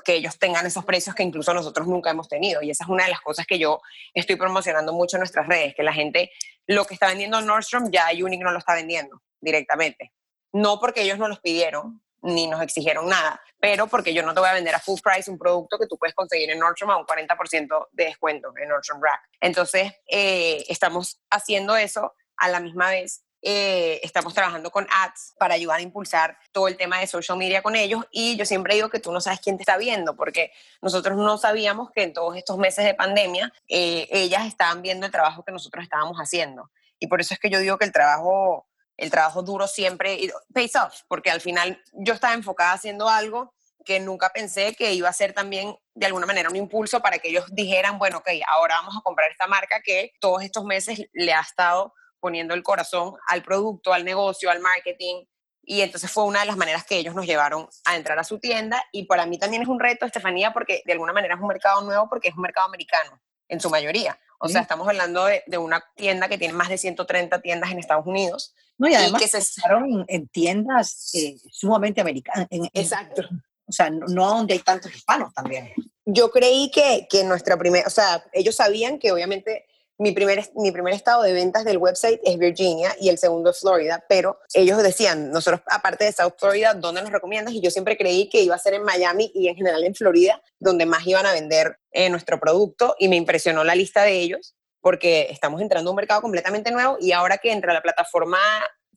[0.04, 2.62] que ellos tengan esos precios que incluso nosotros nunca hemos tenido.
[2.62, 3.80] Y esa es una de las cosas que yo
[4.14, 6.32] estoy promocionando mucho en nuestras redes, que la gente
[6.68, 10.12] lo que está vendiendo Nordstrom ya Unique no lo está vendiendo directamente
[10.56, 14.40] no porque ellos no los pidieron ni nos exigieron nada, pero porque yo no te
[14.40, 16.98] voy a vender a full price un producto que tú puedes conseguir en Nordstrom a
[16.98, 19.30] un 40% de descuento en Nordstrom Rack.
[19.42, 23.26] Entonces, eh, estamos haciendo eso a la misma vez.
[23.42, 27.62] Eh, estamos trabajando con ads para ayudar a impulsar todo el tema de social media
[27.62, 30.52] con ellos y yo siempre digo que tú no sabes quién te está viendo porque
[30.82, 35.12] nosotros no sabíamos que en todos estos meses de pandemia eh, ellas estaban viendo el
[35.12, 38.66] trabajo que nosotros estábamos haciendo y por eso es que yo digo que el trabajo
[38.98, 40.18] el trabajo duro siempre
[40.54, 43.54] pays off, porque al final yo estaba enfocada haciendo algo
[43.86, 47.30] que nunca pensé que iba a ser también de alguna manera un impulso para que
[47.30, 51.34] ellos dijeran, bueno, ok, ahora vamos a comprar esta marca que todos estos meses le
[51.34, 55.26] ha estado poniendo el corazón al producto, al negocio, al marketing.
[55.62, 58.40] Y entonces fue una de las maneras que ellos nos llevaron a entrar a su
[58.40, 58.84] tienda.
[58.92, 61.82] Y para mí también es un reto, Estefanía, porque de alguna manera es un mercado
[61.84, 64.20] nuevo, porque es un mercado americano, en su mayoría.
[64.40, 67.80] O sea, estamos hablando de, de, una tienda que tiene más de 130 tiendas en
[67.80, 68.54] Estados Unidos.
[68.78, 72.48] No, y además que se en, en tiendas eh, sumamente americanas.
[72.74, 73.24] Exacto.
[73.66, 75.72] o sea, no, donde hay tantos hispanos también.
[76.06, 79.66] Yo creí que, que nuestra primera, o sea, ellos sabían que obviamente
[79.98, 83.60] mi primer, mi primer estado de ventas del website es Virginia y el segundo es
[83.60, 87.54] Florida, pero ellos decían, nosotros aparte de South Florida, ¿dónde nos recomiendas?
[87.54, 90.42] Y yo siempre creí que iba a ser en Miami y en general en Florida,
[90.60, 94.56] donde más iban a vender eh, nuestro producto y me impresionó la lista de ellos
[94.82, 98.38] porque estamos entrando a un mercado completamente nuevo y ahora que entra la plataforma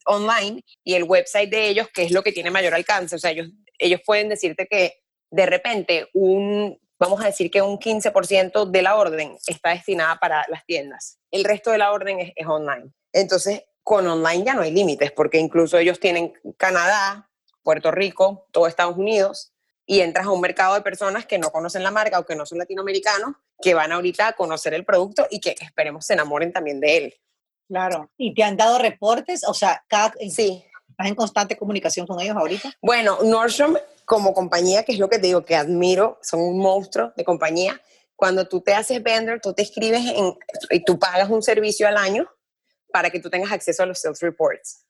[0.05, 3.31] online y el website de ellos, que es lo que tiene mayor alcance, o sea,
[3.31, 3.47] ellos,
[3.79, 8.95] ellos pueden decirte que de repente un vamos a decir que un 15% de la
[8.95, 11.17] orden está destinada para las tiendas.
[11.31, 12.91] El resto de la orden es, online.
[13.13, 17.29] Entonces, con online ya no hay límites, porque incluso ellos tienen Canadá,
[17.63, 19.53] Puerto Rico, todo Estados Unidos,
[19.85, 22.45] y entras a un mercado de personas que no conocen la marca o que no
[22.45, 26.79] son latinoamericanos, que van ahorita a conocer el producto y que esperemos se enamoren también
[26.79, 27.19] de él.
[27.67, 28.11] Claro.
[28.17, 29.43] ¿Y te han dado reportes?
[29.47, 30.63] O sea, cada, sí.
[30.99, 32.73] ¿Estás en constante comunicación con ellos ahorita?
[32.81, 37.13] Bueno, Nordstrom como compañía, que es lo que te digo, que admiro, son un monstruo
[37.15, 37.79] de compañía.
[38.17, 40.01] Cuando tú te haces vendor, tú te escribes
[40.71, 42.29] y tú pagas un servicio al año
[42.91, 44.85] para que tú tengas acceso a los sales reports.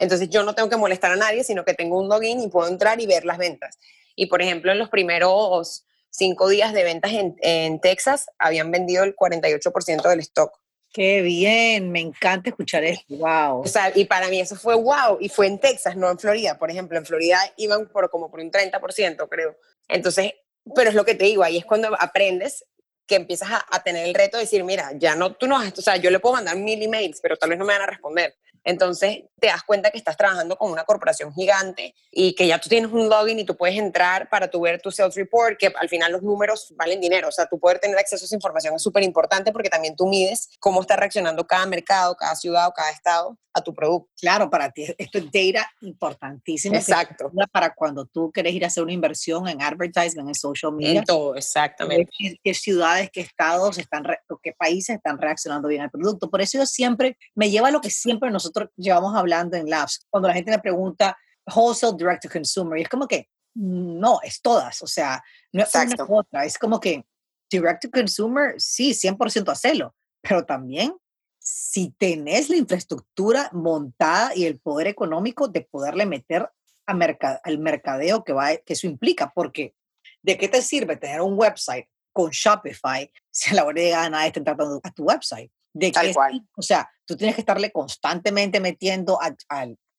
[0.00, 2.68] Entonces yo no tengo que molestar a nadie, sino que tengo un login y puedo
[2.68, 3.78] entrar y ver las ventas.
[4.16, 9.04] Y por ejemplo, en los primeros cinco días de ventas en, en Texas, habían vendido
[9.04, 10.58] el 48% del stock.
[10.96, 13.60] Qué bien, me encanta escuchar esto, wow.
[13.60, 16.58] O sea, y para mí eso fue wow, y fue en Texas, no en Florida.
[16.58, 19.58] Por ejemplo, en Florida iban por como por un 30%, creo.
[19.88, 20.32] Entonces,
[20.74, 22.64] pero es lo que te digo, ahí es cuando aprendes
[23.06, 25.82] que empiezas a, a tener el reto de decir, mira, ya no, tú no, o
[25.82, 28.34] sea, yo le puedo mandar mil emails, pero tal vez no me van a responder.
[28.66, 32.68] Entonces te das cuenta que estás trabajando con una corporación gigante y que ya tú
[32.68, 35.88] tienes un login y tú puedes entrar para tu ver tu sales report, que al
[35.88, 37.28] final los números valen dinero.
[37.28, 40.06] O sea, tú poder tener acceso a esa información es súper importante porque también tú
[40.06, 44.10] mides cómo está reaccionando cada mercado, cada ciudad o cada estado a tu producto.
[44.20, 46.74] Claro, para ti esto es data importantísimo.
[46.74, 47.30] Exacto.
[47.50, 50.98] Para cuando tú quieres ir a hacer una inversión en advertising, en social media.
[51.00, 52.10] En todo, exactamente.
[52.42, 54.04] Qué, ciudades, qué estados están,
[54.42, 56.28] qué países están reaccionando bien al producto.
[56.28, 60.06] Por eso yo siempre me lleva a lo que siempre nosotros llevamos hablando en Labs.
[60.10, 61.16] Cuando la gente me pregunta,
[61.54, 62.78] wholesale direct to consumer.
[62.78, 64.82] Y es como que no, es todas.
[64.82, 66.44] O sea, no es una u otra.
[66.44, 67.04] Es como que
[67.50, 69.94] direct to consumer, sí, 100% hacerlo.
[70.20, 70.94] Pero también
[71.38, 78.24] si tenés la infraestructura montada y el poder económico de poderle meter a al mercadeo
[78.24, 79.74] que, va, que eso implica, porque
[80.22, 84.26] ¿de qué te sirve tener un website con Shopify si a la hora de ganar
[84.26, 85.50] está entrando a tu website?
[85.78, 86.42] De Tal cual.
[86.56, 89.36] O sea, tú tienes que estarle constantemente metiendo a,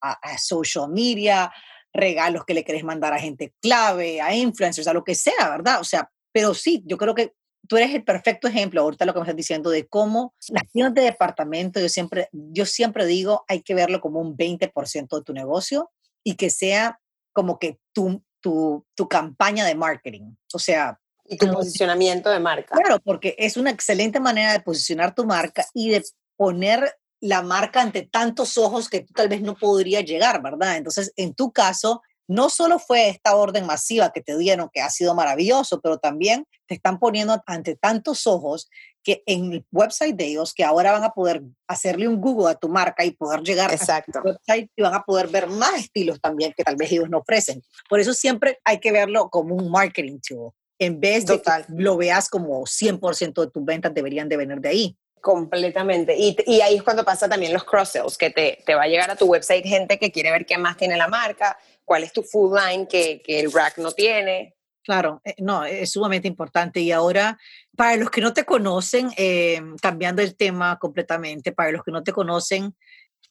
[0.02, 1.54] a, social media,
[1.94, 5.80] regalos que le querés mandar a gente clave, a influencers, a lo que sea, ¿verdad?
[5.80, 7.34] O sea, pero sí, yo creo que
[7.68, 10.96] tú eres el perfecto ejemplo, ahorita lo que me estás diciendo, de cómo las tiendas
[10.96, 15.34] de departamento, yo siempre, yo siempre digo, hay que verlo como un 20% de tu
[15.34, 15.92] negocio
[16.24, 17.00] y que sea
[17.34, 20.36] como que tu, tu, tu campaña de marketing.
[20.54, 21.00] O sea...
[21.28, 22.76] Y tu posicionamiento de marca.
[22.76, 26.04] Claro, porque es una excelente manera de posicionar tu marca y de
[26.36, 30.78] poner la marca ante tantos ojos que tú tal vez no podrías llegar, ¿verdad?
[30.78, 34.90] Entonces, en tu caso, no solo fue esta orden masiva que te dieron, que ha
[34.90, 38.70] sido maravilloso, pero también te están poniendo ante tantos ojos
[39.02, 42.56] que en el website de ellos, que ahora van a poder hacerle un Google a
[42.56, 44.20] tu marca y poder llegar Exacto.
[44.20, 47.10] a tu website y van a poder ver más estilos también que tal vez ellos
[47.10, 47.64] no ofrecen.
[47.90, 51.98] Por eso siempre hay que verlo como un marketing tool, en vez de que lo
[51.98, 54.98] veas como 100% de tus ventas deberían de venir de ahí.
[55.22, 56.16] Completamente.
[56.16, 59.10] Y, y, ahí es cuando pasa también los cross-sales, que te, te, va a llegar
[59.10, 62.24] a tu website gente que quiere ver qué más tiene la marca, cuál es tu
[62.24, 64.56] food line que, que el rack no tiene.
[64.88, 66.80] Claro, eh, no, es sumamente importante.
[66.80, 67.38] Y ahora,
[67.76, 72.04] para los que no te conocen, eh, cambiando el tema completamente, para los que no
[72.04, 72.74] te conocen,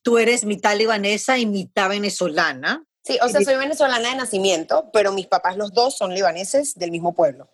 [0.03, 2.85] tú eres mitad libanesa y mitad venezolana.
[3.07, 6.91] Sí, o sea, soy venezolana de nacimiento, pero mis papás los dos son libaneses del
[6.91, 7.49] mismo pueblo.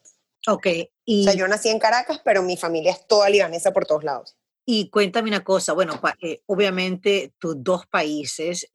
[0.48, 0.66] Ok.
[1.04, 4.02] Y, o sea, yo nací en Caracas, pero mi familia es toda libanesa por todos
[4.02, 4.36] lados.
[4.64, 8.66] Y cuéntame una cosa, bueno, eh, obviamente tus dos países,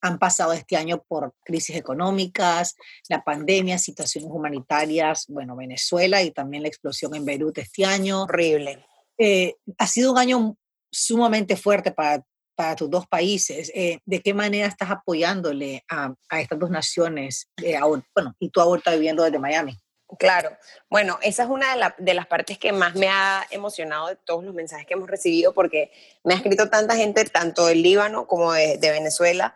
[0.00, 2.76] han pasado este año por crisis económicas,
[3.08, 8.22] la pandemia, situaciones humanitarias, bueno, Venezuela y también la explosión en Beirut este año.
[8.22, 8.84] Horrible.
[9.18, 10.56] Eh, ha sido un año
[10.90, 12.24] sumamente fuerte para,
[12.56, 13.70] para tus dos países.
[13.74, 17.48] Eh, ¿De qué manera estás apoyándole a, estas dos naciones?
[17.62, 17.78] Eh,
[18.14, 19.78] bueno, y tú ahorita viviendo desde Miami.
[20.18, 20.56] Claro,
[20.88, 24.44] bueno, esa es una de, de, las partes que más me ha emocionado de todos
[24.44, 25.90] los mensajes que hemos recibido, porque
[26.22, 29.54] me ha escrito tanta gente, tanto del Líbano como de, de Venezuela,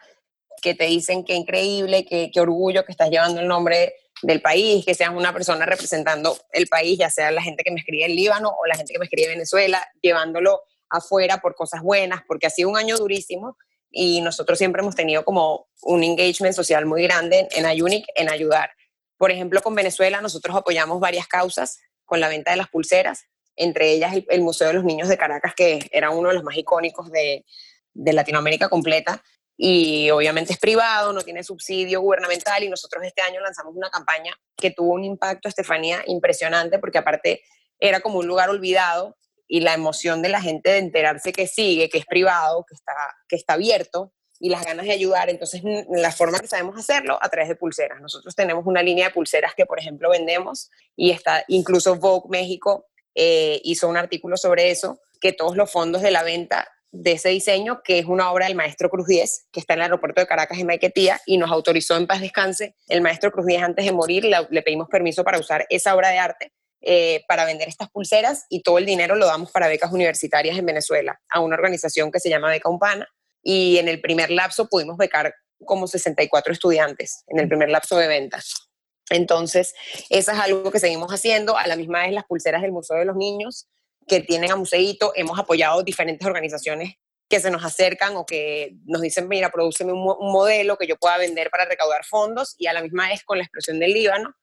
[0.61, 4.95] que te dicen que increíble, que, orgullo que estás llevando el nombre del país, que
[4.95, 8.51] seas una persona representando el país, ya sea la gente que me escribe en Líbano
[8.51, 12.51] o la gente que me escribe en Venezuela, llevándolo afuera por cosas buenas, porque ha
[12.51, 13.57] sido un año durísimo
[13.91, 18.71] y nosotros siempre hemos tenido como un engagement social muy grande en Ayunic en ayudar.
[19.17, 23.25] Por ejemplo, con Venezuela nosotros apoyamos varias causas con la venta de las pulseras,
[23.57, 26.57] entre ellas el, Museo de los Niños de Caracas, que era uno de los más
[26.57, 27.45] icónicos de,
[27.93, 29.23] de Latinoamérica completa,
[29.63, 34.35] y obviamente es privado, no tiene subsidio gubernamental y nosotros este año lanzamos una campaña
[34.57, 37.43] que tuvo un impacto, Estefanía, impresionante porque aparte
[37.79, 39.19] era como un lugar olvidado
[39.53, 42.93] y la emoción de la gente de enterarse que sigue, que es privado, que está,
[43.29, 45.29] que está abierto y las ganas de ayudar.
[45.29, 45.61] Entonces,
[45.91, 48.01] la forma que sabemos hacerlo a través de pulseras.
[48.01, 52.87] Nosotros tenemos una línea de pulseras que, por ejemplo, vendemos y está incluso Vogue México
[53.17, 57.31] eh, hizo un artículo sobre eso, que todos los fondos de la venta de ese
[57.31, 60.29] diseño, que es una obra del maestro Cruz Diez, que está en el aeropuerto de
[60.29, 63.91] Caracas en Maiquetía, y nos autorizó en paz descanse el maestro Cruz Diez antes de
[63.91, 68.47] morir, le, pedimos permiso para usar esa obra de arte eh, para vender estas pulseras
[68.49, 72.21] y todo el dinero lo damos para becas universitarias en Venezuela, a una organización que
[72.21, 73.07] se llama Beca Umpana,
[73.43, 78.09] y en el primer lapso pudimos becar como 64 estudiantes, en el primer lapso de
[78.09, 78.71] ventas.
[79.11, 79.75] Entonces,
[80.09, 83.05] eso es algo que seguimos haciendo, a la misma vez las pulseras del Museo de
[83.05, 83.69] los Niños,
[84.07, 86.95] que tienen a Museito, hemos apoyado diferentes organizaciones
[87.29, 91.17] que se nos acercan o que nos dicen, mira, produceme un, modelo que yo pueda
[91.17, 94.35] vender para recaudar fondos y a la misma vez con la explosión del Líbano,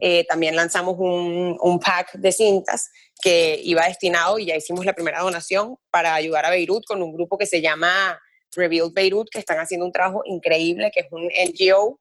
[0.00, 2.90] eh, también lanzamos un, un, pack de cintas
[3.22, 7.12] que iba destinado y ya hicimos la primera donación para ayudar a Beirut con un
[7.12, 8.20] grupo que se llama
[8.54, 12.00] Rebuild Beirut, que están haciendo un trabajo increíble, que es un NGO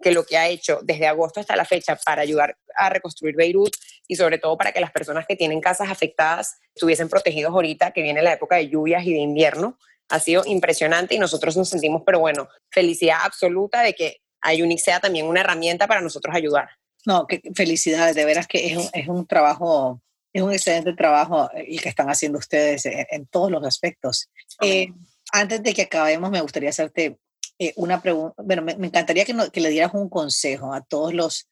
[0.00, 3.76] que lo que ha hecho desde agosto hasta la fecha para ayudar a reconstruir Beirut
[4.08, 8.02] y sobre todo para que las personas que tienen casas afectadas estuviesen protegidos ahorita, que
[8.02, 9.78] viene la época de lluvias y de invierno,
[10.08, 15.00] ha sido impresionante y nosotros nos sentimos, pero bueno, felicidad absoluta de que Ayunic sea
[15.00, 16.70] también una herramienta para nosotros ayudar.
[17.06, 21.50] No, que felicidades, de veras que es un, es un trabajo, es un excelente trabajo
[21.54, 24.28] el que están haciendo ustedes en, todos los aspectos.
[24.60, 24.88] Eh,
[25.32, 27.18] antes de que acabemos, me gustaría hacerte
[27.58, 31.48] eh, una pregunta, bueno, me, encantaría que, que, le dieras un consejo a todos los,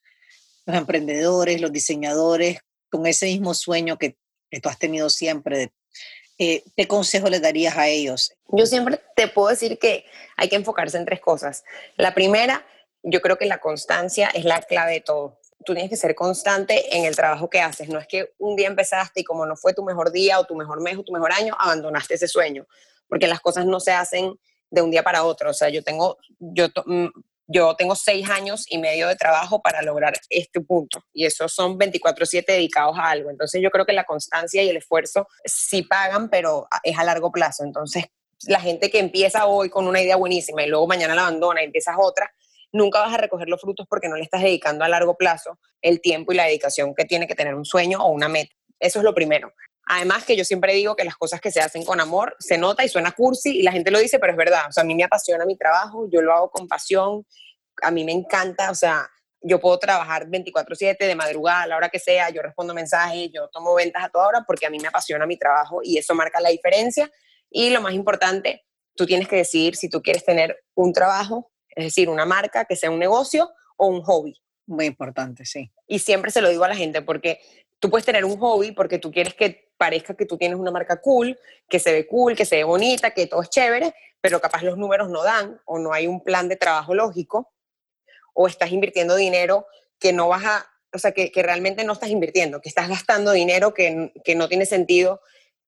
[0.66, 2.58] los, emprendedores, los diseñadores,
[2.90, 4.16] con ese mismo sueño que,
[4.50, 5.72] que tú has tenido siempre de,
[6.38, 8.32] eh, ¿qué consejo les darías a ellos?
[8.48, 10.04] Yo siempre te puedo decir que
[10.36, 11.64] hay que enfocarse en tres cosas.
[11.96, 12.64] La primera,
[13.02, 15.37] yo creo que la constancia es la clave de todo.
[15.64, 17.88] Tú tienes que ser constante en el trabajo que haces.
[17.88, 20.54] No es que un día empezaste y como no fue tu mejor día o tu
[20.54, 22.66] mejor mes o tu mejor año, abandonaste ese sueño,
[23.08, 24.38] porque las cosas no se hacen
[24.70, 25.50] de un día para otro.
[25.50, 27.08] O sea, yo tengo, yo mm,
[27.48, 31.78] yo tengo seis años y medio de trabajo para lograr este punto y esos son
[31.78, 33.30] 24/7 dedicados a algo.
[33.30, 37.32] Entonces yo creo que la constancia y el esfuerzo sí pagan, pero es a largo
[37.32, 37.64] plazo.
[37.64, 38.04] Entonces
[38.46, 41.64] la gente que empieza hoy con una idea buenísima y luego mañana la abandona y
[41.64, 42.30] empiezas otra,
[42.72, 46.00] nunca vas a recoger los frutos porque no le estás dedicando a largo plazo el
[46.00, 48.54] tiempo y la dedicación que tiene que tener un sueño o una meta.
[48.78, 49.52] Eso es lo primero.
[49.90, 52.84] Además que yo siempre digo que las cosas que se hacen con amor se nota
[52.84, 54.66] y suena cursi y la gente lo dice, pero es verdad.
[54.68, 57.26] O sea, a mí me apasiona mi trabajo, yo lo hago con pasión,
[57.82, 59.08] a mí me encanta, o sea,
[59.40, 63.48] yo puedo trabajar 24/7 de madrugada, a la hora que sea, yo respondo mensajes, yo
[63.48, 66.40] tomo ventas a toda hora porque a mí me apasiona mi trabajo y eso marca
[66.40, 67.10] la diferencia.
[67.50, 71.84] Y lo más importante, tú tienes que decidir si tú quieres tener un trabajo, es
[71.84, 74.36] decir, una marca que sea un negocio o un hobby.
[74.66, 75.70] Muy importante, sí.
[75.86, 77.40] Y siempre se lo digo a la gente porque
[77.78, 81.00] tú puedes tener un hobby porque tú quieres que parezca que tú tienes una marca
[81.00, 84.62] cool, que se ve cool, que se ve bonita, que todo es chévere, pero capaz
[84.62, 87.52] los números no dan o no hay un plan de trabajo lógico
[88.34, 89.68] o estás invirtiendo dinero
[90.00, 93.72] que no vas a, o sea, que, realmente no estás invirtiendo, que estás gastando dinero
[93.72, 95.20] que, que no tiene sentido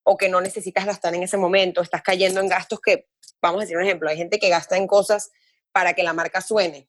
[0.02, 3.06] o que no necesitas gastar en ese momento, estás cayendo en gastos que,
[3.40, 5.30] vamos a decir un ejemplo, hay gente que gasta en cosas
[5.72, 6.88] para que la marca suene,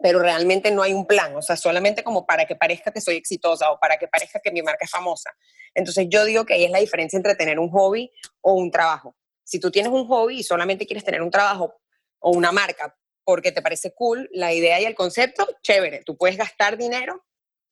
[0.00, 3.16] pero realmente no hay un plan, o sea, solamente como para que parezca que soy
[3.16, 5.30] exitosa o para que parezca que mi marca es famosa.
[5.74, 9.16] Entonces yo digo que ahí es la diferencia entre tener un hobby o un trabajo.
[9.44, 11.80] Si tú tienes un hobby y solamente quieres tener un trabajo
[12.18, 16.36] o una marca porque te parece cool la idea y el concepto, chévere, tú puedes
[16.36, 17.24] gastar dinero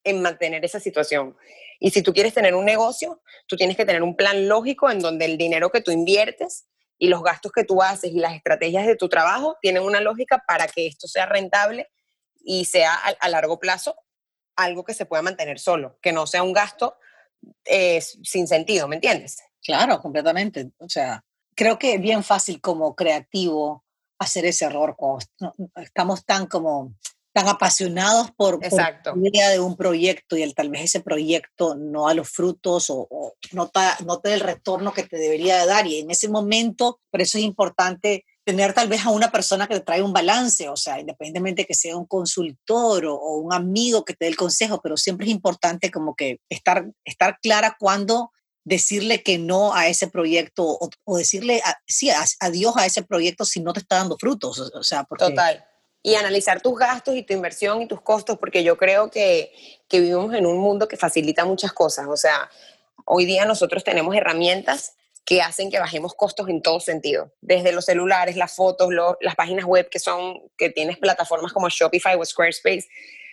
[0.05, 1.37] en mantener esa situación.
[1.79, 5.01] Y si tú quieres tener un negocio, tú tienes que tener un plan lógico en
[5.01, 6.67] donde el dinero que tú inviertes
[7.03, 10.45] y los gastos que tú haces y las estrategias de tu trabajo tienen una lógica
[10.47, 11.91] para que esto sea rentable
[12.45, 13.97] y sea a, largo plazo
[14.55, 16.97] algo que se pueda mantener solo, que no sea un gasto
[17.65, 19.43] eh, sin sentido, ¿me entiendes?
[19.61, 20.71] Claro, completamente.
[20.79, 21.25] O sea,
[21.57, 23.85] creo que es bien fácil como creativo
[24.21, 24.97] hacer ese error
[25.75, 26.95] estamos tan como
[27.33, 32.07] tan apasionados por, la idea de un proyecto y el, tal vez ese proyecto no
[32.07, 33.71] da los frutos o, no,
[34.05, 35.87] no te da el retorno que te debería de dar.
[35.87, 39.75] Y en ese momento, por eso es importante tener tal vez a una persona que
[39.75, 44.15] te trae un balance, o sea, independientemente que sea un consultor o, un amigo que
[44.15, 48.31] te dé el consejo, pero siempre es importante como que estar, estar clara cuando
[48.65, 52.11] decirle que no a ese proyecto o, decirle sí,
[52.41, 54.59] adiós a ese proyecto si no te está dando frutos.
[54.59, 55.65] O sea, Total.
[56.03, 59.53] Y analizar tus gastos y tu inversión y tus costos, porque yo creo que,
[59.89, 62.07] que vivimos en un mundo que facilita muchas cosas.
[62.09, 62.51] O sea,
[63.05, 67.85] hoy día nosotros tenemos herramientas que hacen que bajemos costos en todo sentido, desde los
[67.85, 68.89] celulares, las fotos,
[69.21, 72.89] las páginas web que son que tienes plataformas como Shopify o Squarespace.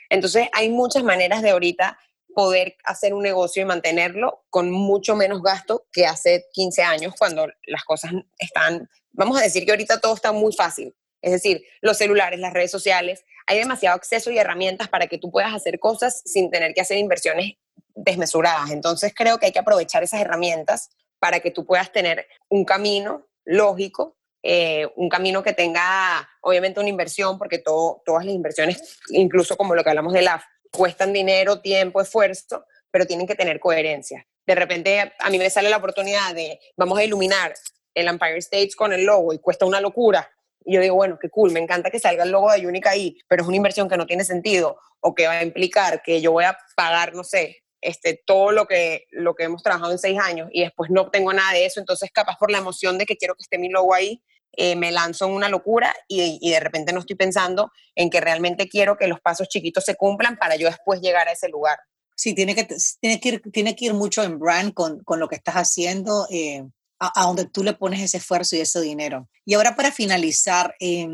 [0.09, 1.97] Entonces, hay muchas maneras de ahorita
[2.35, 7.47] poder hacer un negocio y mantenerlo con mucho menos gasto que hace 15 años cuando
[7.65, 10.95] las cosas están, vamos a decir que ahorita todo está muy fácil.
[11.21, 15.31] Es decir, los celulares, las redes sociales, hay demasiado acceso y herramientas para que tú
[15.31, 17.53] puedas hacer cosas sin tener que hacer inversiones
[17.95, 18.71] desmesuradas.
[18.71, 20.89] Entonces creo que hay que aprovechar esas herramientas
[21.19, 26.89] para que tú puedas tener un camino lógico, eh, un camino que tenga obviamente una
[26.89, 31.59] inversión, porque todo, todas las inversiones, incluso como lo que hablamos de la cuestan dinero,
[31.61, 34.25] tiempo, esfuerzo, pero tienen que tener coherencia.
[34.45, 37.53] De repente a mí me sale la oportunidad de, vamos a iluminar
[37.93, 40.29] el Empire State con el logo y cuesta una locura.
[40.65, 43.17] Y yo digo, bueno, qué cool, me encanta que salga el logo de Unique ahí,
[43.27, 46.31] pero es una inversión que no tiene sentido o que va a implicar que yo
[46.31, 50.19] voy a pagar, no sé, este, todo lo que, lo que hemos trabajado en seis
[50.19, 53.15] años y después no tengo nada de eso, entonces capaz por la emoción de que
[53.15, 54.21] quiero que esté mi logo ahí,
[54.53, 58.67] eh, me lanzo en una locura y, de repente no estoy pensando en que realmente
[58.67, 61.77] quiero que los pasos chiquitos se cumplan para yo después llegar a ese lugar.
[62.15, 62.67] Sí, tiene que,
[62.99, 66.27] tiene que, ir, tiene que ir mucho en brand con, con lo que estás haciendo,
[66.29, 66.63] eh,
[66.99, 69.29] a, donde tú le pones ese esfuerzo y ese dinero.
[69.45, 71.07] Y ahora para finalizar, eh,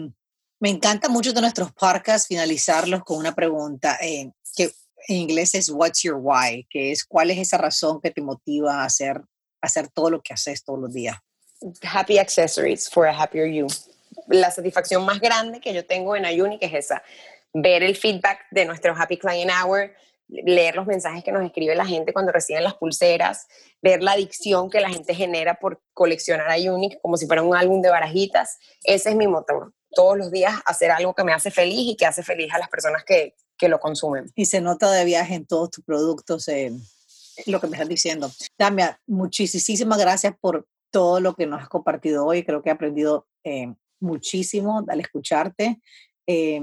[0.60, 4.72] me encanta mucho de nuestros podcasts finalizarlos con una pregunta que
[5.08, 8.82] en inglés es What's your why, que es cuál es esa razón que te motiva
[8.82, 9.22] a hacer,
[9.62, 11.18] hacer todo lo que haces todos los días
[11.84, 13.68] happy accessories for a happier you.
[14.28, 17.04] La satisfacción más grande que yo tengo en Ayuni que es esa,
[17.54, 19.94] ver el feedback de nuestro Happy Client Hour,
[20.28, 23.48] leer los mensajes que nos escribe la gente cuando reciben las pulseras,
[23.82, 27.82] ver la adicción que la gente genera por coleccionar Ayuni como si fuera un álbum
[27.82, 28.58] de barajitas.
[28.84, 29.74] Ese es mi motor.
[29.92, 32.70] Todos los días hacer algo que me hace feliz y que hace feliz a las
[32.70, 34.32] personas que, que lo consumen.
[34.36, 36.48] Y se nota de viaje en todos tus productos.
[37.46, 38.32] lo que me estás diciendo.
[38.58, 42.44] Tamia, muchísimas gracias por todo lo que nos has compartido hoy.
[42.44, 45.80] Creo que he aprendido eh, muchísimo al escucharte.
[46.28, 46.62] Eh,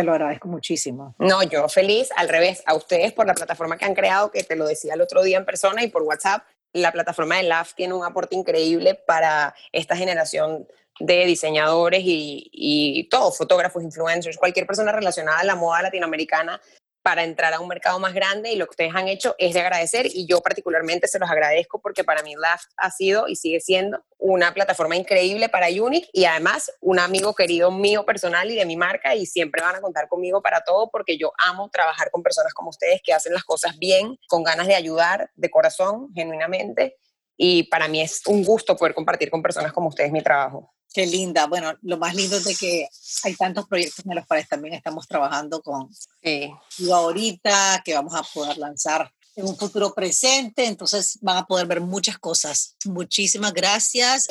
[0.00, 1.14] te lo agradezco muchísimo.
[1.18, 4.56] No, yo feliz, al revés, a ustedes por la plataforma que han creado, que te
[4.56, 6.42] lo decía el otro día en persona y por WhatsApp.
[6.72, 10.66] La plataforma de LAF tiene un aporte increíble para esta generación
[11.00, 16.58] de diseñadores y, y todos, fotógrafos, influencers, cualquier persona relacionada a la moda latinoamericana
[17.02, 19.60] para entrar a un mercado más grande y lo que ustedes han hecho es de
[19.60, 23.60] agradecer y yo particularmente se los agradezco porque para mí Laft ha sido y sigue
[23.60, 28.66] siendo una plataforma increíble para Unique y además un amigo querido mío personal y de
[28.66, 32.22] mi marca y siempre van a contar conmigo para todo porque yo amo trabajar con
[32.22, 36.96] personas como ustedes que hacen las cosas bien, con ganas de ayudar, de corazón, genuinamente
[37.36, 40.74] y para mí es un gusto poder compartir con personas como ustedes mi trabajo.
[40.92, 41.46] Qué linda.
[41.46, 42.88] Bueno, lo más lindo es de que
[43.24, 45.88] hay tantos proyectos en los cuales también estamos trabajando con
[46.22, 46.50] sí.
[46.90, 51.80] ahorita, que vamos a poder lanzar en un futuro presente, entonces van a poder ver
[51.80, 52.76] muchas cosas.
[52.84, 54.26] Muchísimas gracias.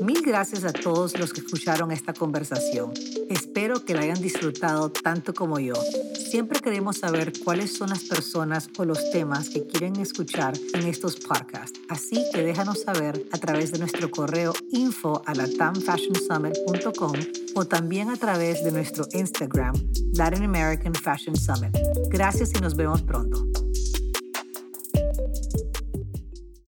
[0.00, 2.92] Mil gracias a todos los que escucharon esta conversación.
[3.30, 5.74] Espero que la hayan disfrutado tanto como yo.
[6.30, 11.16] Siempre queremos saber cuáles son las personas o los temas que quieren escuchar en estos
[11.16, 11.78] podcasts.
[11.88, 17.12] Así que déjanos saber a través de nuestro correo info a latamfashionsummit.com
[17.54, 19.74] o también a través de nuestro Instagram,
[20.12, 21.76] Latin American Fashion Summit.
[22.10, 23.65] Gracias y nos vemos pronto.